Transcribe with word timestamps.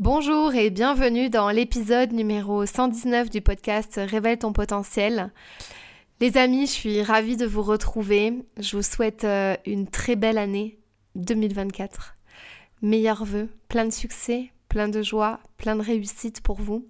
Bonjour 0.00 0.52
et 0.56 0.70
bienvenue 0.70 1.30
dans 1.30 1.50
l'épisode 1.50 2.10
numéro 2.10 2.66
119 2.66 3.30
du 3.30 3.40
podcast 3.40 4.00
Révèle 4.04 4.40
ton 4.40 4.52
potentiel. 4.52 5.32
Les 6.20 6.36
amis, 6.36 6.66
je 6.66 6.72
suis 6.72 7.02
ravie 7.04 7.36
de 7.36 7.46
vous 7.46 7.62
retrouver. 7.62 8.44
Je 8.58 8.76
vous 8.76 8.82
souhaite 8.82 9.22
euh, 9.22 9.54
une 9.64 9.86
très 9.86 10.16
belle 10.16 10.36
année 10.36 10.80
2024. 11.14 12.16
Meilleurs 12.82 13.24
vœux, 13.24 13.48
plein 13.68 13.84
de 13.84 13.92
succès, 13.92 14.50
plein 14.68 14.88
de 14.88 15.00
joie, 15.00 15.38
plein 15.58 15.76
de 15.76 15.82
réussite 15.82 16.40
pour 16.40 16.60
vous. 16.60 16.88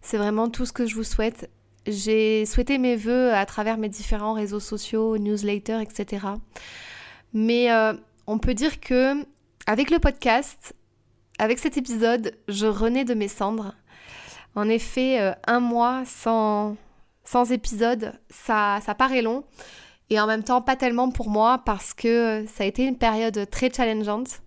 C'est 0.00 0.16
vraiment 0.16 0.48
tout 0.48 0.64
ce 0.64 0.72
que 0.72 0.86
je 0.86 0.94
vous 0.94 1.04
souhaite. 1.04 1.50
J'ai 1.86 2.46
souhaité 2.46 2.78
mes 2.78 2.96
vœux 2.96 3.34
à 3.34 3.44
travers 3.44 3.76
mes 3.76 3.90
différents 3.90 4.32
réseaux 4.32 4.60
sociaux, 4.60 5.18
newsletters, 5.18 5.82
etc. 5.82 6.26
Mais 7.34 7.70
euh, 7.70 7.92
on 8.26 8.38
peut 8.38 8.54
dire 8.54 8.80
que 8.80 9.26
avec 9.66 9.90
le 9.90 9.98
podcast, 9.98 10.74
avec 11.38 11.58
cet 11.58 11.76
épisode, 11.76 12.32
je 12.48 12.66
renais 12.66 13.04
de 13.04 13.14
mes 13.14 13.28
cendres. 13.28 13.74
En 14.54 14.68
effet, 14.68 15.20
euh, 15.20 15.32
un 15.46 15.60
mois 15.60 16.02
sans, 16.06 16.76
sans 17.24 17.52
épisode, 17.52 18.12
ça, 18.30 18.80
ça 18.84 18.94
paraît 18.94 19.22
long. 19.22 19.44
Et 20.08 20.18
en 20.18 20.26
même 20.26 20.42
temps, 20.42 20.62
pas 20.62 20.76
tellement 20.76 21.10
pour 21.10 21.28
moi 21.28 21.62
parce 21.64 21.92
que 21.92 22.44
ça 22.48 22.64
a 22.64 22.66
été 22.66 22.84
une 22.84 22.96
période 22.96 23.50
très 23.50 23.70
challengeante 23.70 24.40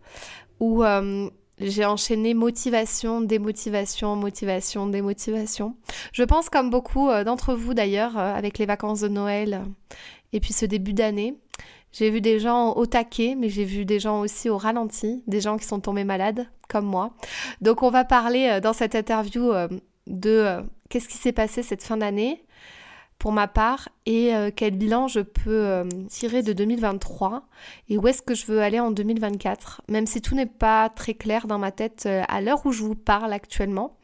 où 0.59 0.83
euh, 0.83 1.29
j'ai 1.59 1.85
enchaîné 1.85 2.33
motivation, 2.33 3.21
démotivation, 3.21 4.15
motivation, 4.15 4.87
démotivation. 4.87 5.75
Je 6.13 6.23
pense 6.23 6.49
comme 6.49 6.69
beaucoup 6.69 7.09
euh, 7.09 7.23
d'entre 7.23 7.53
vous 7.53 7.73
d'ailleurs, 7.73 8.17
avec 8.17 8.57
les 8.57 8.65
vacances 8.65 9.01
de 9.01 9.09
Noël 9.09 9.63
et 10.33 10.39
puis 10.39 10.53
ce 10.53 10.65
début 10.65 10.93
d'année. 10.93 11.35
J'ai 11.91 12.09
vu 12.11 12.21
des 12.21 12.39
gens 12.39 12.73
au 12.73 12.85
taquet, 12.85 13.35
mais 13.35 13.49
j'ai 13.49 13.65
vu 13.65 13.85
des 13.85 13.99
gens 13.99 14.21
aussi 14.21 14.49
au 14.49 14.57
ralenti, 14.57 15.23
des 15.27 15.41
gens 15.41 15.57
qui 15.57 15.65
sont 15.65 15.79
tombés 15.79 16.03
malades, 16.03 16.47
comme 16.67 16.85
moi. 16.85 17.13
Donc 17.61 17.83
on 17.83 17.89
va 17.89 18.05
parler 18.05 18.47
euh, 18.47 18.59
dans 18.61 18.73
cette 18.73 18.95
interview 18.95 19.51
euh, 19.51 19.67
de 20.07 20.29
euh, 20.29 20.61
qu'est-ce 20.89 21.09
qui 21.09 21.17
s'est 21.17 21.31
passé 21.31 21.63
cette 21.63 21.83
fin 21.83 21.97
d'année 21.97 22.45
pour 23.17 23.33
ma 23.33 23.49
part 23.49 23.89
et 24.05 24.31
quel 24.55 24.77
bilan 24.77 25.09
je 25.09 25.19
peux 25.19 25.83
tirer 26.07 26.41
de 26.41 26.53
2023 26.53 27.43
et 27.89 27.97
où 27.97 28.07
est-ce 28.07 28.21
que 28.21 28.33
je 28.33 28.45
veux 28.45 28.61
aller 28.61 28.79
en 28.79 28.91
2024, 28.91 29.81
même 29.89 30.07
si 30.07 30.21
tout 30.21 30.35
n'est 30.35 30.45
pas 30.45 30.87
très 30.87 31.15
clair 31.15 31.45
dans 31.45 31.59
ma 31.59 31.73
tête 31.73 32.07
à 32.29 32.39
l'heure 32.39 32.65
où 32.65 32.71
je 32.71 32.81
vous 32.81 32.95
parle 32.95 33.33
actuellement, 33.33 33.97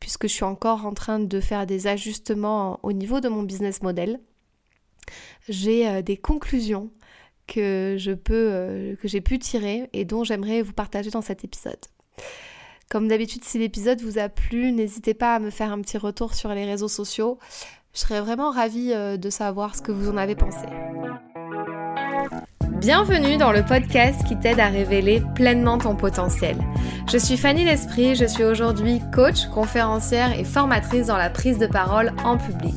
puisque 0.00 0.28
je 0.28 0.34
suis 0.34 0.44
encore 0.44 0.84
en 0.84 0.92
train 0.92 1.18
de 1.18 1.40
faire 1.40 1.66
des 1.66 1.86
ajustements 1.86 2.78
au 2.82 2.92
niveau 2.92 3.20
de 3.20 3.30
mon 3.30 3.42
business 3.42 3.80
model. 3.80 4.20
J'ai 5.48 6.02
des 6.02 6.18
conclusions 6.18 6.90
que 7.48 7.96
je 7.98 8.12
peux, 8.12 8.50
euh, 8.52 8.94
que 9.02 9.08
j'ai 9.08 9.20
pu 9.20 9.40
tirer 9.40 9.90
et 9.92 10.04
dont 10.04 10.22
j'aimerais 10.22 10.62
vous 10.62 10.72
partager 10.72 11.10
dans 11.10 11.22
cet 11.22 11.42
épisode. 11.44 11.80
Comme 12.90 13.08
d'habitude, 13.08 13.44
si 13.44 13.58
l'épisode 13.58 14.00
vous 14.00 14.18
a 14.18 14.28
plu, 14.28 14.72
n'hésitez 14.72 15.14
pas 15.14 15.34
à 15.34 15.38
me 15.40 15.50
faire 15.50 15.72
un 15.72 15.80
petit 15.80 15.98
retour 15.98 16.34
sur 16.34 16.50
les 16.50 16.64
réseaux 16.64 16.88
sociaux. 16.88 17.38
Je 17.92 18.00
serais 18.00 18.20
vraiment 18.20 18.50
ravie 18.50 18.92
euh, 18.92 19.16
de 19.16 19.30
savoir 19.30 19.74
ce 19.74 19.82
que 19.82 19.92
vous 19.92 20.08
en 20.08 20.16
avez 20.16 20.36
pensé. 20.36 20.66
Bienvenue 22.80 23.36
dans 23.38 23.50
le 23.50 23.64
podcast 23.64 24.24
qui 24.24 24.38
t'aide 24.38 24.60
à 24.60 24.68
révéler 24.68 25.20
pleinement 25.34 25.78
ton 25.78 25.96
potentiel. 25.96 26.56
Je 27.10 27.18
suis 27.18 27.36
Fanny 27.36 27.64
L'Esprit, 27.64 28.14
je 28.14 28.24
suis 28.24 28.44
aujourd'hui 28.44 29.00
coach, 29.12 29.46
conférencière 29.46 30.38
et 30.38 30.44
formatrice 30.44 31.08
dans 31.08 31.16
la 31.16 31.28
prise 31.28 31.58
de 31.58 31.66
parole 31.66 32.12
en 32.24 32.38
public. 32.38 32.76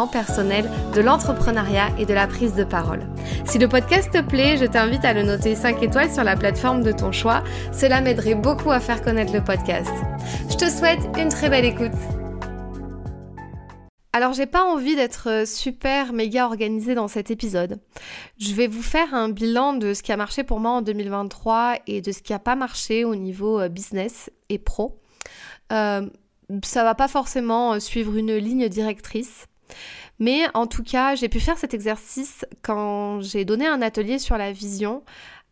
personnel, 0.07 0.69
de 0.93 1.01
l'entrepreneuriat 1.01 1.89
et 1.97 2.05
de 2.05 2.13
la 2.13 2.27
prise 2.27 2.55
de 2.55 2.63
parole. 2.63 3.07
Si 3.45 3.57
le 3.57 3.67
podcast 3.67 4.11
te 4.11 4.21
plaît, 4.21 4.57
je 4.57 4.65
t'invite 4.65 5.05
à 5.05 5.13
le 5.13 5.23
noter 5.23 5.55
5 5.55 5.81
étoiles 5.83 6.11
sur 6.11 6.23
la 6.23 6.35
plateforme 6.35 6.83
de 6.83 6.91
ton 6.91 7.11
choix. 7.11 7.43
Cela 7.71 8.01
m'aiderait 8.01 8.35
beaucoup 8.35 8.71
à 8.71 8.79
faire 8.79 9.01
connaître 9.01 9.33
le 9.33 9.43
podcast. 9.43 9.91
Je 10.49 10.55
te 10.55 10.69
souhaite 10.69 11.01
une 11.17 11.29
très 11.29 11.49
belle 11.49 11.65
écoute. 11.65 11.91
Alors 14.13 14.33
j'ai 14.33 14.45
pas 14.45 14.65
envie 14.65 14.97
d'être 14.97 15.47
super 15.47 16.11
méga 16.11 16.45
organisée 16.45 16.95
dans 16.95 17.07
cet 17.07 17.31
épisode. 17.31 17.79
Je 18.37 18.53
vais 18.53 18.67
vous 18.67 18.81
faire 18.81 19.13
un 19.13 19.29
bilan 19.29 19.73
de 19.73 19.93
ce 19.93 20.03
qui 20.03 20.11
a 20.11 20.17
marché 20.17 20.43
pour 20.43 20.59
moi 20.59 20.71
en 20.71 20.81
2023 20.81 21.75
et 21.87 22.01
de 22.01 22.11
ce 22.11 22.21
qui 22.21 22.33
a 22.33 22.39
pas 22.39 22.55
marché 22.55 23.05
au 23.05 23.15
niveau 23.15 23.61
euh, 23.61 23.69
business 23.69 24.29
et 24.49 24.57
pro. 24.57 24.99
Euh, 25.71 26.09
ça 26.63 26.83
va 26.83 26.93
pas 26.93 27.07
forcément 27.07 27.79
suivre 27.79 28.17
une 28.17 28.35
ligne 28.35 28.67
directrice. 28.67 29.45
Mais 30.19 30.43
en 30.53 30.67
tout 30.67 30.83
cas, 30.83 31.15
j'ai 31.15 31.29
pu 31.29 31.39
faire 31.39 31.57
cet 31.57 31.73
exercice 31.73 32.45
quand 32.61 33.21
j'ai 33.21 33.45
donné 33.45 33.65
un 33.65 33.81
atelier 33.81 34.19
sur 34.19 34.37
la 34.37 34.51
vision 34.51 35.03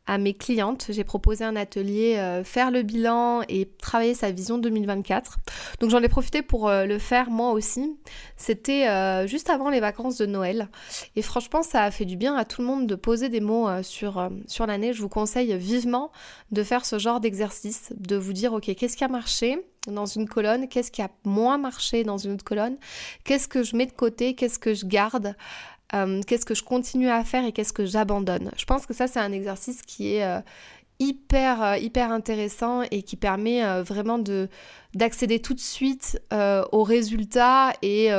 à 0.10 0.18
mes 0.18 0.34
clientes. 0.34 0.88
J'ai 0.90 1.04
proposé 1.04 1.46
un 1.46 1.56
atelier 1.56 2.16
euh, 2.18 2.44
faire 2.44 2.72
le 2.72 2.82
bilan 2.82 3.44
et 3.48 3.70
travailler 3.80 4.16
sa 4.16 4.32
vision 4.32 4.58
2024. 4.58 5.38
Donc 5.80 5.92
j'en 5.92 6.02
ai 6.02 6.10
profité 6.10 6.42
pour 6.42 6.68
euh, 6.68 6.86
le 6.86 6.98
faire 6.98 7.30
moi 7.30 7.52
aussi. 7.52 7.96
C'était 8.36 8.88
euh, 8.88 9.28
juste 9.28 9.52
avant 9.52 9.70
les 9.70 9.80
vacances 9.80 10.18
de 10.18 10.26
Noël. 10.26 10.70
Et 11.16 11.22
franchement, 11.22 11.62
ça 11.62 11.84
a 11.84 11.92
fait 11.92 12.06
du 12.06 12.18
bien 12.18 12.36
à 12.36 12.44
tout 12.44 12.62
le 12.62 12.68
monde 12.68 12.88
de 12.88 12.96
poser 12.96 13.30
des 13.30 13.40
mots 13.40 13.68
sur, 13.84 14.30
sur 14.48 14.66
l'année. 14.66 14.94
Je 14.94 15.02
vous 15.02 15.10
conseille 15.10 15.56
vivement 15.56 16.12
de 16.52 16.64
faire 16.64 16.86
ce 16.86 16.98
genre 16.98 17.20
d'exercice, 17.20 17.94
de 17.96 18.16
vous 18.16 18.34
dire, 18.34 18.54
ok, 18.54 18.74
qu'est-ce 18.76 18.98
qui 18.98 19.04
a 19.04 19.08
marché 19.08 19.64
dans 19.88 20.08
une 20.08 20.28
colonne, 20.28 20.68
qu'est-ce 20.68 20.92
qui 20.92 21.04
a 21.04 21.10
moins 21.24 21.58
marché 21.58 22.04
dans 22.04 22.18
une 22.18 22.34
autre 22.34 22.44
colonne, 22.44 22.78
qu'est-ce 23.24 23.48
que 23.48 23.64
je 23.64 23.76
mets 23.76 23.86
de 23.86 23.92
côté, 23.92 24.36
qu'est-ce 24.36 24.60
que 24.60 24.74
je 24.74 24.86
garde, 24.86 25.36
euh, 25.94 26.22
qu'est-ce 26.26 26.46
que 26.46 26.54
je 26.56 26.64
continue 26.64 27.10
à 27.10 27.24
faire 27.24 27.46
et 27.46 27.52
qu'est-ce 27.52 27.74
que 27.74 27.86
j'abandonne? 27.86 28.52
Je 28.58 28.66
pense 28.66 28.86
que 28.86 28.94
ça 28.94 29.08
c'est 29.08 29.20
un 29.20 29.32
exercice 29.32 29.82
qui 29.82 30.16
est 30.16 30.24
euh, 30.24 30.40
hyper 31.00 31.64
euh, 31.64 31.78
hyper 31.78 32.12
intéressant 32.12 32.84
et 32.92 33.02
qui 33.04 33.16
permet 33.16 33.82
vraiment 33.82 34.20
de 34.20 34.50
d'accéder 34.94 35.40
tout 35.40 35.54
de 35.54 35.60
suite 35.60 36.20
aux 36.72 36.84
résultats 36.84 37.74
et, 37.84 38.10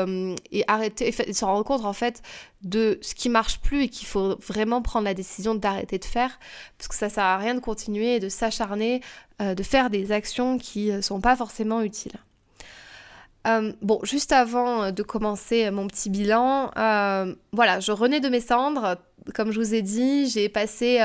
et 0.53 0.65
arrêter 0.69 1.11
se 1.13 1.45
rendre 1.45 1.65
compte 1.65 1.85
en 1.85 1.93
fait 1.93 2.23
de 2.63 2.99
ce 3.03 3.15
qui 3.15 3.29
marche 3.29 3.61
plus 3.61 3.83
et 3.85 3.89
qu'il 3.89 4.07
faut 4.07 4.37
vraiment 4.39 4.83
prendre 4.83 5.05
la 5.05 5.15
décision 5.15 5.55
d'arrêter 5.55 5.99
de 5.99 6.05
faire 6.05 6.39
parce 6.79 6.89
que 6.89 6.95
ça 6.95 7.09
sert 7.09 7.25
à 7.25 7.39
rien 7.39 7.55
de 7.55 7.61
continuer 7.61 8.17
et 8.17 8.21
de 8.21 8.29
s'acharner 8.29 9.01
de 9.41 9.63
faire 9.65 9.91
des 9.91 10.13
actions 10.13 10.59
qui 10.59 10.91
sont 11.03 11.21
pas 11.21 11.35
forcément 11.35 11.83
utiles. 11.83 12.21
Euh, 13.47 13.73
bon, 13.81 14.01
juste 14.03 14.33
avant 14.33 14.85
euh, 14.85 14.91
de 14.91 15.03
commencer 15.03 15.71
mon 15.71 15.87
petit 15.87 16.11
bilan, 16.11 16.71
euh, 16.77 17.35
voilà, 17.53 17.81
je 17.81 17.93
renais 17.93 18.21
de 18.21 18.29
mes 18.29 18.41
cendres. 18.41 18.97
Comme 19.35 19.51
je 19.51 19.61
vous 19.61 19.75
ai 19.75 19.83
dit, 19.83 20.29
j'ai 20.29 20.49
passé 20.49 21.01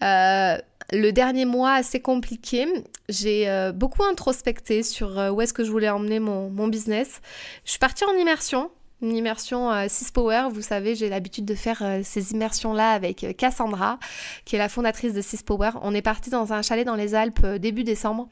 le 0.00 1.10
dernier 1.10 1.44
mois 1.44 1.72
assez 1.72 2.00
compliqué. 2.00 2.66
J'ai 3.08 3.70
beaucoup 3.74 4.02
introspecté 4.04 4.82
sur 4.82 5.16
où 5.32 5.40
est-ce 5.40 5.52
que 5.52 5.64
je 5.64 5.70
voulais 5.70 5.88
emmener 5.88 6.18
mon, 6.18 6.50
mon 6.50 6.66
business. 6.66 7.20
Je 7.64 7.70
suis 7.70 7.78
partie 7.78 8.04
en 8.04 8.14
immersion 8.14 8.70
une 9.00 9.16
immersion 9.16 9.70
6 9.88 10.06
euh, 10.06 10.12
Power. 10.12 10.48
Vous 10.52 10.62
savez, 10.62 10.94
j'ai 10.94 11.08
l'habitude 11.08 11.44
de 11.44 11.54
faire 11.54 11.82
euh, 11.82 12.00
ces 12.02 12.32
immersions-là 12.32 12.92
avec 12.92 13.24
euh, 13.24 13.32
Cassandra, 13.32 13.98
qui 14.44 14.56
est 14.56 14.58
la 14.58 14.68
fondatrice 14.68 15.14
de 15.14 15.20
6 15.20 15.42
Power. 15.42 15.70
On 15.82 15.94
est 15.94 16.02
parti 16.02 16.30
dans 16.30 16.52
un 16.52 16.62
chalet 16.62 16.84
dans 16.84 16.96
les 16.96 17.14
Alpes 17.14 17.44
début 17.58 17.84
décembre 17.84 18.28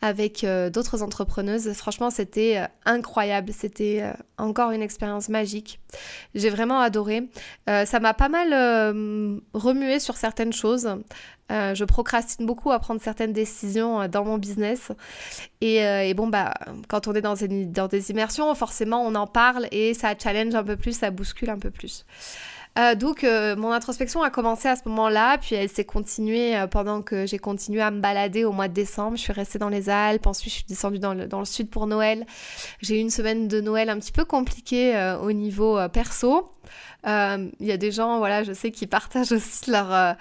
avec 0.00 0.46
d'autres 0.72 1.02
entrepreneuses. 1.02 1.72
Franchement, 1.72 2.10
c'était 2.10 2.64
incroyable. 2.84 3.52
C'était 3.52 4.04
encore 4.36 4.70
une 4.70 4.80
expérience 4.80 5.28
magique. 5.28 5.80
J'ai 6.36 6.50
vraiment 6.50 6.78
adoré. 6.78 7.28
ça 7.66 7.98
m'a 7.98 8.14
pas 8.14 8.28
mal 8.28 8.52
remué 9.54 9.98
sur 9.98 10.16
certaines 10.16 10.52
choses. 10.52 10.88
Euh, 11.50 11.74
je 11.74 11.84
procrastine 11.84 12.44
beaucoup 12.44 12.70
à 12.72 12.78
prendre 12.78 13.00
certaines 13.00 13.32
décisions 13.32 14.02
euh, 14.02 14.08
dans 14.08 14.24
mon 14.24 14.38
business. 14.38 14.92
Euh, 15.62 16.00
et, 16.00 16.14
bon, 16.14 16.26
bah, 16.26 16.54
quand 16.88 17.08
on 17.08 17.14
est 17.14 17.22
dans, 17.22 17.34
dans, 17.34 17.88
des 17.88 18.10
immersions, 18.10 18.54
forcément, 18.54 19.02
on 19.02 19.14
en 19.14 19.26
parle 19.26 19.66
et 19.72 19.94
ça 19.94 20.14
challenge 20.16 20.54
un 20.54 20.64
peu 20.64 20.76
plus, 20.76 20.92
ça 20.98 21.10
bouscule 21.10 21.50
un 21.50 21.58
peu 21.58 21.70
plus. 21.70 22.04
donc 22.96 23.24
mon 23.24 23.72
introspection 23.72 24.22
a 24.22 24.30
commencé 24.30 24.68
à 24.68 24.76
ce 24.76 24.82
moment-là, 24.88 25.38
puis 25.38 25.56
elle 25.56 25.68
s'est 25.68 25.84
continuée 25.84 26.54
pendant 26.70 27.02
que 27.02 27.26
j'ai 27.26 27.38
continué 27.38 27.80
à 27.80 27.90
me 27.90 28.00
balader 28.00 28.44
au 28.44 28.52
mois 28.52 28.68
de 28.68 28.72
décembre. 28.72 29.16
Je 29.16 29.22
suis 29.22 29.32
restée 29.32 29.58
dans 29.58 29.68
les 29.68 29.90
Alpes, 29.90 30.26
ensuite 30.28 30.52
je 30.52 30.58
suis 30.58 30.66
descendue 30.68 31.00
dans 31.00 31.12
le, 31.12 31.26
dans 31.26 31.40
le 31.40 31.44
sud 31.44 31.70
pour 31.70 31.88
Noël. 31.88 32.24
J'ai 32.80 32.98
eu 32.98 33.00
une 33.00 33.10
semaine 33.10 33.48
de 33.48 33.60
Noël 33.60 33.88
un 33.88 33.98
petit 33.98 34.12
peu 34.12 34.24
compliquée 34.24 34.94
au 35.20 35.32
niveau 35.32 35.76
perso. 35.88 36.52
Il 37.04 37.50
y 37.60 37.72
a 37.72 37.76
des 37.76 37.90
gens, 37.90 38.18
voilà, 38.18 38.44
je 38.44 38.52
sais, 38.52 38.70
qui 38.70 38.86
partagent 38.98 39.32
aussi 39.32 39.72
leur 39.72 40.16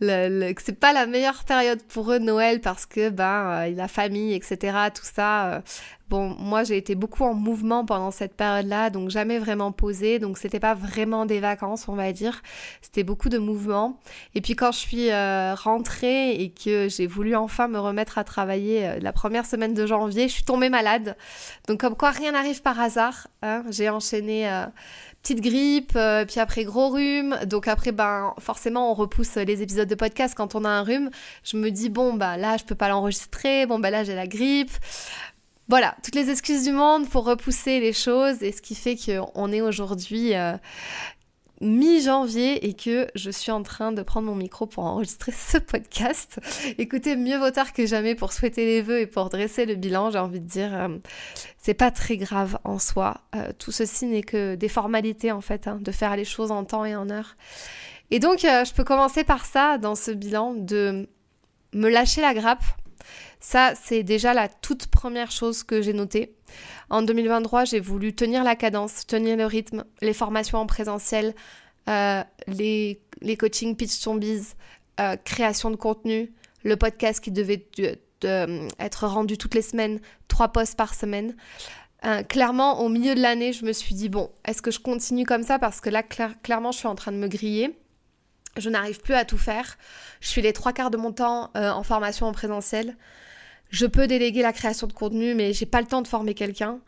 le, 0.00 0.52
que 0.52 0.62
c'est 0.62 0.78
pas 0.78 0.92
la 0.92 1.06
meilleure 1.06 1.44
période 1.44 1.82
pour 1.82 2.12
eux 2.12 2.18
Noël 2.18 2.60
parce 2.60 2.86
que 2.86 3.10
ben 3.10 3.66
euh, 3.66 3.74
la 3.74 3.88
famille 3.88 4.32
etc 4.32 4.76
tout 4.94 5.04
ça 5.04 5.54
euh, 5.54 5.60
bon 6.08 6.36
moi 6.38 6.62
j'ai 6.62 6.76
été 6.76 6.94
beaucoup 6.94 7.24
en 7.24 7.34
mouvement 7.34 7.84
pendant 7.84 8.10
cette 8.10 8.34
période 8.34 8.66
là 8.66 8.90
donc 8.90 9.10
jamais 9.10 9.38
vraiment 9.38 9.72
posé 9.72 10.18
donc 10.18 10.38
c'était 10.38 10.60
pas 10.60 10.74
vraiment 10.74 11.26
des 11.26 11.40
vacances 11.40 11.88
on 11.88 11.94
va 11.94 12.12
dire. 12.12 12.42
C'était 12.80 13.02
beaucoup 13.02 13.28
de 13.28 13.38
mouvement 13.38 13.98
et 14.34 14.40
puis 14.40 14.54
quand 14.54 14.72
je 14.72 14.78
suis 14.78 15.10
euh, 15.10 15.54
rentrée 15.54 16.32
et 16.32 16.50
que 16.50 16.88
j'ai 16.88 17.06
voulu 17.06 17.34
enfin 17.34 17.66
me 17.68 17.78
remettre 17.78 18.18
à 18.18 18.24
travailler 18.24 19.00
la 19.00 19.12
première 19.12 19.46
semaine 19.46 19.74
de 19.74 19.86
janvier 19.86 20.28
je 20.28 20.34
suis 20.34 20.44
tombée 20.44 20.70
malade. 20.70 21.16
Donc 21.66 21.80
comme 21.80 21.96
quoi 21.96 22.10
rien 22.10 22.32
n'arrive 22.32 22.62
par 22.62 22.78
hasard 22.80 23.28
hein. 23.42 23.64
j'ai 23.68 23.88
enchaîné 23.88 24.48
petite 25.22 25.40
grippe, 25.40 25.92
euh, 25.96 26.24
puis 26.24 26.40
après 26.40 26.64
gros 26.64 26.88
rhume. 26.88 27.38
Donc 27.46 27.68
après, 27.68 27.92
ben 27.92 28.34
forcément, 28.38 28.90
on 28.90 28.94
repousse 28.94 29.36
les 29.36 29.62
épisodes 29.62 29.88
de 29.88 29.94
podcast 29.94 30.34
quand 30.36 30.54
on 30.54 30.64
a 30.64 30.68
un 30.68 30.82
rhume. 30.82 31.10
Je 31.44 31.56
me 31.56 31.70
dis, 31.70 31.88
bon, 31.88 32.14
bah 32.14 32.36
là, 32.36 32.56
je 32.56 32.64
peux 32.64 32.74
pas 32.74 32.88
l'enregistrer. 32.88 33.66
Bon, 33.66 33.78
bah 33.78 33.90
là, 33.90 34.04
j'ai 34.04 34.14
la 34.14 34.26
grippe. 34.26 34.72
Voilà, 35.68 35.94
toutes 36.02 36.14
les 36.14 36.30
excuses 36.30 36.64
du 36.64 36.72
monde 36.72 37.08
pour 37.10 37.24
repousser 37.26 37.78
les 37.78 37.92
choses 37.92 38.42
et 38.42 38.52
ce 38.52 38.62
qui 38.62 38.74
fait 38.74 38.96
qu'on 38.96 39.52
est 39.52 39.60
aujourd'hui 39.60 40.34
euh, 40.34 40.54
mi-janvier 41.60 42.66
et 42.66 42.74
que 42.74 43.08
je 43.14 43.30
suis 43.30 43.50
en 43.50 43.62
train 43.62 43.92
de 43.92 44.02
prendre 44.02 44.28
mon 44.28 44.34
micro 44.34 44.66
pour 44.66 44.84
enregistrer 44.84 45.32
ce 45.32 45.58
podcast. 45.58 46.40
Écoutez, 46.78 47.16
mieux 47.16 47.38
vaut 47.38 47.50
tard 47.50 47.72
que 47.72 47.86
jamais 47.86 48.14
pour 48.14 48.32
souhaiter 48.32 48.64
les 48.64 48.82
vœux 48.82 49.00
et 49.00 49.06
pour 49.06 49.28
dresser 49.28 49.66
le 49.66 49.74
bilan, 49.74 50.10
j'ai 50.10 50.18
envie 50.18 50.40
de 50.40 50.46
dire, 50.46 50.74
euh, 50.74 50.88
c'est 51.58 51.74
pas 51.74 51.90
très 51.90 52.16
grave 52.16 52.58
en 52.64 52.78
soi. 52.78 53.22
Euh, 53.34 53.52
tout 53.58 53.72
ceci 53.72 54.06
n'est 54.06 54.22
que 54.22 54.54
des 54.54 54.68
formalités 54.68 55.32
en 55.32 55.40
fait, 55.40 55.66
hein, 55.66 55.78
de 55.80 55.92
faire 55.92 56.16
les 56.16 56.24
choses 56.24 56.50
en 56.50 56.64
temps 56.64 56.84
et 56.84 56.94
en 56.94 57.10
heure. 57.10 57.36
Et 58.10 58.20
donc, 58.20 58.44
euh, 58.44 58.64
je 58.64 58.72
peux 58.72 58.84
commencer 58.84 59.24
par 59.24 59.44
ça 59.44 59.78
dans 59.78 59.94
ce 59.94 60.10
bilan, 60.10 60.54
de 60.54 61.08
me 61.74 61.88
lâcher 61.88 62.20
la 62.20 62.34
grappe. 62.34 62.64
Ça, 63.40 63.74
c'est 63.80 64.02
déjà 64.02 64.34
la 64.34 64.48
toute 64.48 64.88
première 64.88 65.30
chose 65.30 65.62
que 65.62 65.80
j'ai 65.80 65.92
notée. 65.92 66.34
En 66.90 67.02
2023, 67.02 67.64
j'ai 67.64 67.80
voulu 67.80 68.14
tenir 68.14 68.42
la 68.42 68.56
cadence, 68.56 69.06
tenir 69.06 69.36
le 69.36 69.46
rythme, 69.46 69.84
les 70.00 70.12
formations 70.12 70.58
en 70.58 70.66
présentiel, 70.66 71.34
euh, 71.88 72.22
les, 72.46 73.00
les 73.20 73.36
coachings 73.36 73.76
Pitch 73.76 74.00
Zombies, 74.00 74.54
euh, 75.00 75.16
création 75.24 75.70
de 75.70 75.76
contenu, 75.76 76.32
le 76.64 76.76
podcast 76.76 77.22
qui 77.22 77.30
devait 77.30 77.66
euh, 78.24 78.68
être 78.80 79.06
rendu 79.06 79.38
toutes 79.38 79.54
les 79.54 79.62
semaines, 79.62 80.00
trois 80.26 80.48
posts 80.48 80.76
par 80.76 80.94
semaine. 80.94 81.36
clairement, 82.28 82.80
au 82.80 82.88
milieu 82.88 83.14
de 83.14 83.20
l'année, 83.20 83.52
je 83.52 83.64
me 83.64 83.72
suis 83.72 83.94
dit, 83.94 84.08
bon, 84.08 84.30
est-ce 84.44 84.62
que 84.62 84.70
je 84.70 84.80
continue 84.80 85.24
comme 85.24 85.42
ça? 85.42 85.58
Parce 85.58 85.80
que 85.80 85.90
là, 85.90 86.02
clairement, 86.02 86.72
je 86.72 86.78
suis 86.78 86.88
en 86.88 86.94
train 86.94 87.12
de 87.12 87.16
me 87.16 87.28
griller. 87.28 87.76
Je 88.56 88.70
n'arrive 88.70 89.00
plus 89.00 89.14
à 89.14 89.24
tout 89.24 89.38
faire. 89.38 89.76
Je 90.20 90.28
suis 90.28 90.42
les 90.42 90.52
trois 90.52 90.72
quarts 90.72 90.90
de 90.90 90.96
mon 90.96 91.12
temps 91.12 91.50
en 91.54 91.82
formation 91.82 92.26
en 92.26 92.32
présentiel. 92.32 92.96
Je 93.70 93.86
peux 93.86 94.06
déléguer 94.06 94.42
la 94.42 94.52
création 94.52 94.86
de 94.86 94.92
contenu, 94.92 95.34
mais 95.34 95.52
j'ai 95.52 95.66
pas 95.66 95.80
le 95.80 95.86
temps 95.86 96.02
de 96.02 96.08
former 96.08 96.34
quelqu'un. 96.34 96.80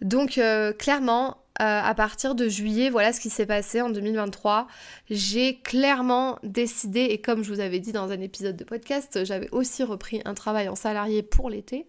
Donc 0.00 0.38
euh, 0.38 0.72
clairement, 0.72 1.38
euh, 1.60 1.80
à 1.82 1.94
partir 1.94 2.34
de 2.34 2.48
juillet, 2.48 2.90
voilà 2.90 3.12
ce 3.12 3.20
qui 3.20 3.30
s'est 3.30 3.46
passé 3.46 3.80
en 3.80 3.90
2023. 3.90 4.66
J'ai 5.10 5.58
clairement 5.60 6.38
décidé, 6.42 7.00
et 7.00 7.20
comme 7.20 7.42
je 7.42 7.52
vous 7.52 7.60
avais 7.60 7.80
dit 7.80 7.92
dans 7.92 8.10
un 8.10 8.20
épisode 8.20 8.56
de 8.56 8.64
podcast, 8.64 9.24
j'avais 9.24 9.48
aussi 9.50 9.82
repris 9.82 10.22
un 10.24 10.34
travail 10.34 10.68
en 10.68 10.76
salarié 10.76 11.22
pour 11.22 11.50
l'été. 11.50 11.86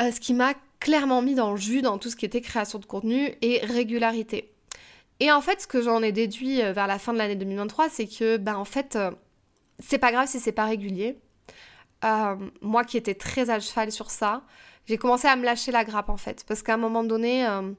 Euh, 0.00 0.10
ce 0.10 0.20
qui 0.20 0.34
m'a 0.34 0.54
clairement 0.80 1.22
mis 1.22 1.34
dans 1.34 1.52
le 1.52 1.56
jus 1.56 1.80
dans 1.80 1.98
tout 1.98 2.10
ce 2.10 2.16
qui 2.16 2.26
était 2.26 2.40
création 2.40 2.78
de 2.78 2.86
contenu 2.86 3.34
et 3.40 3.60
régularité. 3.64 4.52
Et 5.20 5.32
en 5.32 5.40
fait, 5.40 5.62
ce 5.62 5.66
que 5.66 5.80
j'en 5.80 6.02
ai 6.02 6.12
déduit 6.12 6.56
vers 6.60 6.86
la 6.86 6.98
fin 6.98 7.14
de 7.14 7.18
l'année 7.18 7.36
2023, 7.36 7.88
c'est 7.88 8.06
que, 8.06 8.36
ben 8.36 8.56
en 8.56 8.66
fait, 8.66 8.98
c'est 9.78 9.96
pas 9.96 10.12
grave 10.12 10.28
si 10.28 10.38
c'est 10.38 10.52
pas 10.52 10.66
régulier. 10.66 11.16
Euh, 12.04 12.36
moi 12.60 12.84
qui 12.84 12.96
étais 12.96 13.14
très 13.14 13.50
à 13.50 13.60
cheval 13.60 13.90
sur 13.90 14.10
ça, 14.10 14.42
j'ai 14.86 14.98
commencé 14.98 15.26
à 15.26 15.36
me 15.36 15.44
lâcher 15.44 15.72
la 15.72 15.84
grappe 15.84 16.08
en 16.08 16.16
fait. 16.16 16.44
Parce 16.46 16.62
qu'à 16.62 16.74
un 16.74 16.78
moment 16.78 17.04
donné, 17.04 17.46
euh, 17.46 17.72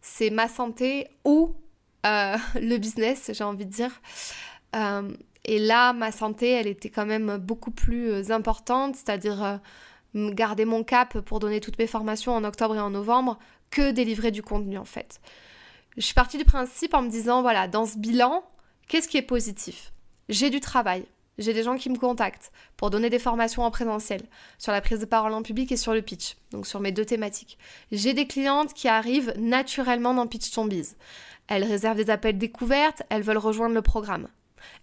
c'est 0.00 0.30
ma 0.30 0.48
santé 0.48 1.08
ou 1.24 1.54
euh, 2.06 2.36
le 2.54 2.76
business, 2.78 3.30
j'ai 3.32 3.44
envie 3.44 3.66
de 3.66 3.72
dire. 3.72 4.00
et 5.44 5.58
là, 5.58 5.92
ma 5.92 6.12
santé, 6.12 6.50
elle 6.50 6.66
était 6.66 6.90
quand 6.90 7.06
même 7.06 7.36
beaucoup 7.38 7.70
plus 7.70 8.30
importante, 8.30 8.96
c'est-à-dire 8.96 9.60
garder 10.14 10.64
mon 10.64 10.82
cap 10.82 11.20
pour 11.20 11.40
donner 11.40 11.60
toutes 11.60 11.78
mes 11.78 11.86
formations 11.86 12.34
en 12.34 12.44
octobre 12.44 12.74
et 12.74 12.80
en 12.80 12.90
novembre 12.90 13.38
que 13.70 13.90
délivrer 13.90 14.30
du 14.30 14.42
contenu 14.42 14.78
en 14.78 14.84
fait. 14.84 15.20
Je 15.96 16.02
suis 16.02 16.14
partie 16.14 16.38
du 16.38 16.44
principe 16.44 16.94
en 16.94 17.02
me 17.02 17.08
disant, 17.08 17.42
voilà, 17.42 17.68
dans 17.68 17.86
ce 17.86 17.96
bilan, 17.98 18.44
qu'est-ce 18.86 19.08
qui 19.08 19.16
est 19.16 19.22
positif? 19.22 19.92
J'ai 20.28 20.50
du 20.50 20.60
travail, 20.60 21.06
j'ai 21.38 21.52
des 21.52 21.62
gens 21.62 21.76
qui 21.76 21.90
me 21.90 21.98
contactent 21.98 22.52
pour 22.76 22.90
donner 22.90 23.10
des 23.10 23.18
formations 23.18 23.62
en 23.62 23.70
présentiel 23.70 24.22
sur 24.58 24.72
la 24.72 24.80
prise 24.80 25.00
de 25.00 25.04
parole 25.04 25.32
en 25.32 25.42
public 25.42 25.70
et 25.72 25.76
sur 25.76 25.92
le 25.92 26.02
pitch, 26.02 26.36
donc 26.50 26.66
sur 26.66 26.80
mes 26.80 26.92
deux 26.92 27.04
thématiques. 27.04 27.58
J'ai 27.92 28.14
des 28.14 28.26
clientes 28.26 28.72
qui 28.74 28.88
arrivent 28.88 29.34
naturellement 29.38 30.14
dans 30.14 30.26
Pitch 30.26 30.50
Tombies. 30.50 30.94
Elles 31.48 31.64
réservent 31.64 31.96
des 31.96 32.10
appels 32.10 32.38
découvertes, 32.38 33.02
elles 33.10 33.22
veulent 33.22 33.36
rejoindre 33.38 33.74
le 33.74 33.82
programme. 33.82 34.28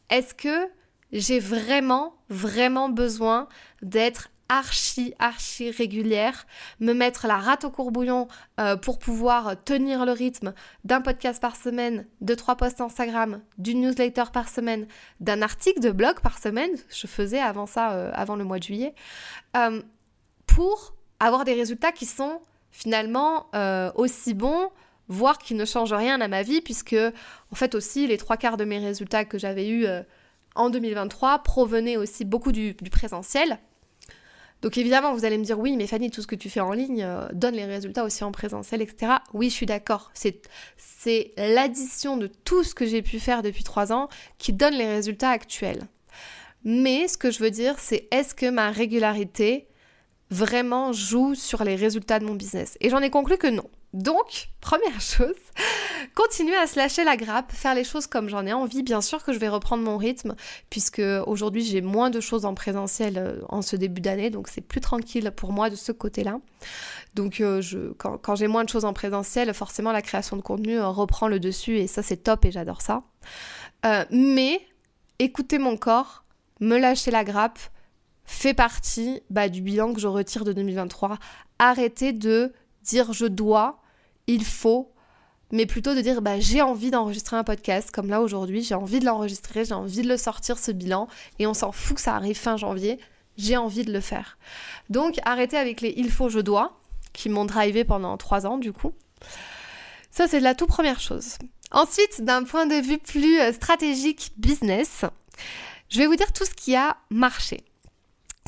Est-ce 0.10 0.34
que 0.34 0.70
j'ai 1.12 1.40
vraiment, 1.40 2.16
vraiment 2.30 2.90
besoin 2.90 3.48
d'être 3.82 4.30
archi, 4.54 5.16
archi 5.18 5.72
régulière, 5.72 6.46
me 6.80 6.94
mettre 6.94 7.26
la 7.26 7.38
rate 7.38 7.66
au 7.66 7.72
courbouillon 7.72 8.28
euh, 8.60 8.76
pour 8.76 9.00
pouvoir 9.00 9.56
tenir 9.64 10.06
le 10.06 10.12
rythme 10.12 10.54
d'un 10.84 11.02
podcast 11.02 11.42
par 11.42 11.56
semaine, 11.56 12.06
de 12.22 12.36
trois 12.36 12.56
posts 12.56 12.80
Instagram, 12.80 13.42
d'une 13.58 13.82
newsletter 13.82 14.26
par 14.32 14.50
semaine, 14.50 14.88
d'un 15.20 15.42
article 15.42 15.80
de 15.80 15.92
blog 15.92 16.20
par 16.22 16.38
semaine, 16.38 16.72
je 16.90 17.08
faisais 17.08 17.40
avant 17.40 17.66
ça, 17.66 17.94
euh, 17.94 18.12
avant 18.14 18.36
le 18.36 18.44
mois 18.44 18.60
de 18.60 18.64
juillet, 18.64 18.94
euh, 19.58 19.82
pour 20.46 20.94
avoir 21.20 21.46
des 21.46 21.54
résultats 21.54 21.92
qui 21.92 22.06
sont 22.06 22.40
finalement 22.72 23.48
aussi 23.96 24.34
bons 24.34 24.72
voire 25.08 25.38
qui 25.38 25.54
ne 25.54 25.64
changent 25.64 25.94
rien 25.94 26.20
à 26.22 26.28
ma 26.28 26.42
vie, 26.42 26.62
puisque 26.62 26.96
en 27.52 27.56
fait 27.56 27.76
aussi 27.76 28.08
les 28.08 28.18
trois 28.18 28.36
quarts 28.36 28.58
de 28.58 28.66
mes 28.66 28.80
résultats 28.80 29.26
que 29.26 29.38
j'avais 29.38 29.70
eus 29.70 29.86
en 30.56 30.70
2023 30.72 31.44
provenaient 31.44 31.98
aussi 31.98 32.26
beaucoup 32.26 32.52
du 32.52 32.74
présentiel. 32.92 33.60
Donc 34.64 34.78
évidemment, 34.78 35.14
vous 35.14 35.26
allez 35.26 35.38
me 35.38 35.44
dire, 35.44 35.60
oui, 35.60 35.76
mais 35.76 35.88
Fanny, 35.88 36.10
tout 36.10 36.22
ce 36.22 36.28
que 36.28 36.36
tu 36.36 36.50
fais 36.50 36.62
en 36.62 36.72
ligne 36.72 37.04
euh, 37.04 37.28
donne 37.34 37.54
les 37.54 37.66
résultats 37.66 38.06
aussi 38.06 38.24
en 38.24 38.32
présentiel, 38.32 38.82
etc. 38.82 39.16
Oui, 39.34 39.50
je 39.50 39.56
suis 39.56 39.66
d'accord. 39.66 40.10
C'est, 40.14 40.42
c'est 40.78 41.34
l'addition 41.36 42.16
de 42.16 42.28
tout 42.28 42.64
ce 42.64 42.74
que 42.74 42.86
j'ai 42.86 43.02
pu 43.02 43.20
faire 43.20 43.44
depuis 43.44 43.66
trois 43.66 43.92
ans 43.92 44.08
qui 44.38 44.54
donne 44.54 44.74
les 44.74 44.88
résultats 44.88 45.32
actuels. 45.32 45.84
Mais 46.64 47.10
ce 47.10 47.18
que 47.18 47.30
je 47.30 47.40
veux 47.40 47.52
dire, 47.52 47.78
c'est 47.78 48.08
est-ce 48.12 48.34
que 48.34 48.50
ma 48.50 48.72
régularité 48.72 49.68
vraiment 50.30 50.94
joue 50.94 51.36
sur 51.36 51.66
les 51.66 51.76
résultats 51.76 52.20
de 52.20 52.26
mon 52.26 52.36
business? 52.36 52.78
Et 52.80 52.90
j'en 52.90 53.00
ai 53.00 53.10
conclu 53.10 53.38
que 53.38 53.48
non. 53.48 53.70
Donc, 53.94 54.50
première 54.60 55.00
chose, 55.02 55.36
continuer 56.16 56.56
à 56.56 56.66
se 56.66 56.78
lâcher 56.78 57.04
la 57.04 57.16
grappe, 57.16 57.52
faire 57.52 57.76
les 57.76 57.84
choses 57.84 58.08
comme 58.08 58.28
j'en 58.28 58.46
ai 58.46 58.54
envie. 58.54 58.82
Bien 58.82 59.02
sûr 59.02 59.24
que 59.24 59.32
je 59.32 59.38
vais 59.38 59.50
reprendre 59.50 59.84
mon 59.84 59.98
rythme, 59.98 60.36
puisque 60.72 61.02
aujourd'hui 61.28 61.64
j'ai 61.64 61.82
moins 61.82 62.10
de 62.10 62.20
choses 62.20 62.46
en 62.46 62.56
présentiel 62.56 63.18
euh, 63.18 63.42
en 63.50 63.62
ce 63.62 63.76
début 63.76 64.02
d'année, 64.02 64.32
donc 64.32 64.48
c'est 64.48 64.62
plus 64.62 64.82
tranquille 64.82 65.32
pour 65.36 65.54
moi 65.54 65.70
de 65.70 65.76
ce 65.76 65.92
côté-là. 65.92 66.40
Donc, 67.14 67.40
euh, 67.40 67.62
quand, 67.98 68.36
j'ai 68.36 68.48
moins 68.48 68.64
de 68.64 68.70
choses 68.70 68.86
en 68.86 68.94
présentiel, 68.94 69.54
forcément 69.54 69.92
la 69.92 70.02
création 70.02 70.36
de 70.36 70.42
contenu 70.42 70.80
euh, 70.80 70.88
reprend 70.88 71.28
le 71.28 71.40
dessus, 71.40 71.78
et 71.78 71.86
ça 71.86 72.02
c'est 72.02 72.18
top 72.18 72.46
et 72.46 72.52
j'adore 72.52 72.82
ça. 72.82 73.04
mais 74.10 74.60
écouter 75.20 75.60
mon 75.60 75.78
corps, 75.78 76.24
me 76.60 76.80
lâcher 76.80 77.12
la 77.12 77.24
grappe, 77.24 77.60
fait 78.26 78.56
partie 78.56 79.22
bah, 79.30 79.50
du 79.50 79.62
bilan 79.62 79.94
que 79.94 80.00
je 80.00 80.08
retire 80.08 80.46
de 80.46 80.54
2023. 80.54 81.20
Arrêter 81.60 82.14
de 82.14 82.54
dire 82.84 83.14
je 83.14 83.26
dois 83.26 83.83
il 84.28 84.46
faut, 84.46 84.92
mais 85.52 85.66
plutôt 85.66 85.96
de 85.96 86.02
dire 86.02 86.22
bah, 86.22 86.40
j'ai 86.40 86.62
envie 86.62 86.92
d'enregistrer 86.92 87.38
un 87.38 87.44
podcast, 87.44 87.92
comme 87.92 88.10
là 88.10 88.22
aujourd'hui, 88.22 88.64
j'ai 88.64 88.76
envie 88.76 89.00
de 89.00 89.06
l'enregistrer, 89.06 89.66
j'ai 89.66 89.74
envie 89.74 90.02
de 90.02 90.08
le 90.08 90.18
sortir 90.18 90.58
ce 90.58 90.72
bilan, 90.72 91.08
et 91.40 91.48
on 91.48 91.54
s'en 91.54 91.72
fout 91.72 91.98
que 91.98 92.02
ça 92.02 92.16
arrive 92.16 92.38
fin 92.38 92.58
janvier, 92.58 93.00
j'ai 93.38 93.58
envie 93.58 93.84
de 93.84 93.94
le 93.94 94.02
faire. 94.02 94.38
Donc 94.90 95.20
arrêtez 95.24 95.58
avec 95.58 95.82
les 95.82 95.94
il 95.98 96.12
faut, 96.12 96.30
je 96.30 96.40
dois, 96.40 96.80
qui 97.14 97.30
m'ont 97.30 97.46
drivé 97.46 97.84
pendant 97.84 98.18
trois 98.18 98.46
ans 98.46 98.58
du 98.58 98.74
coup. 98.74 98.94
Ça, 100.12 100.28
c'est 100.28 100.40
la 100.40 100.54
toute 100.54 100.70
première 100.70 101.00
chose. 101.00 101.38
Ensuite, 101.72 102.22
d'un 102.24 102.44
point 102.44 102.68
de 102.68 102.76
vue 102.76 103.00
plus 103.00 103.40
euh, 103.40 103.52
stratégique 103.52 104.32
business, 104.38 105.06
je 105.90 105.98
vais 105.98 106.06
vous 106.06 106.16
dire 106.16 106.32
tout 106.32 106.46
ce 106.46 106.54
qui 106.54 106.76
a 106.76 106.98
marché. 107.10 107.64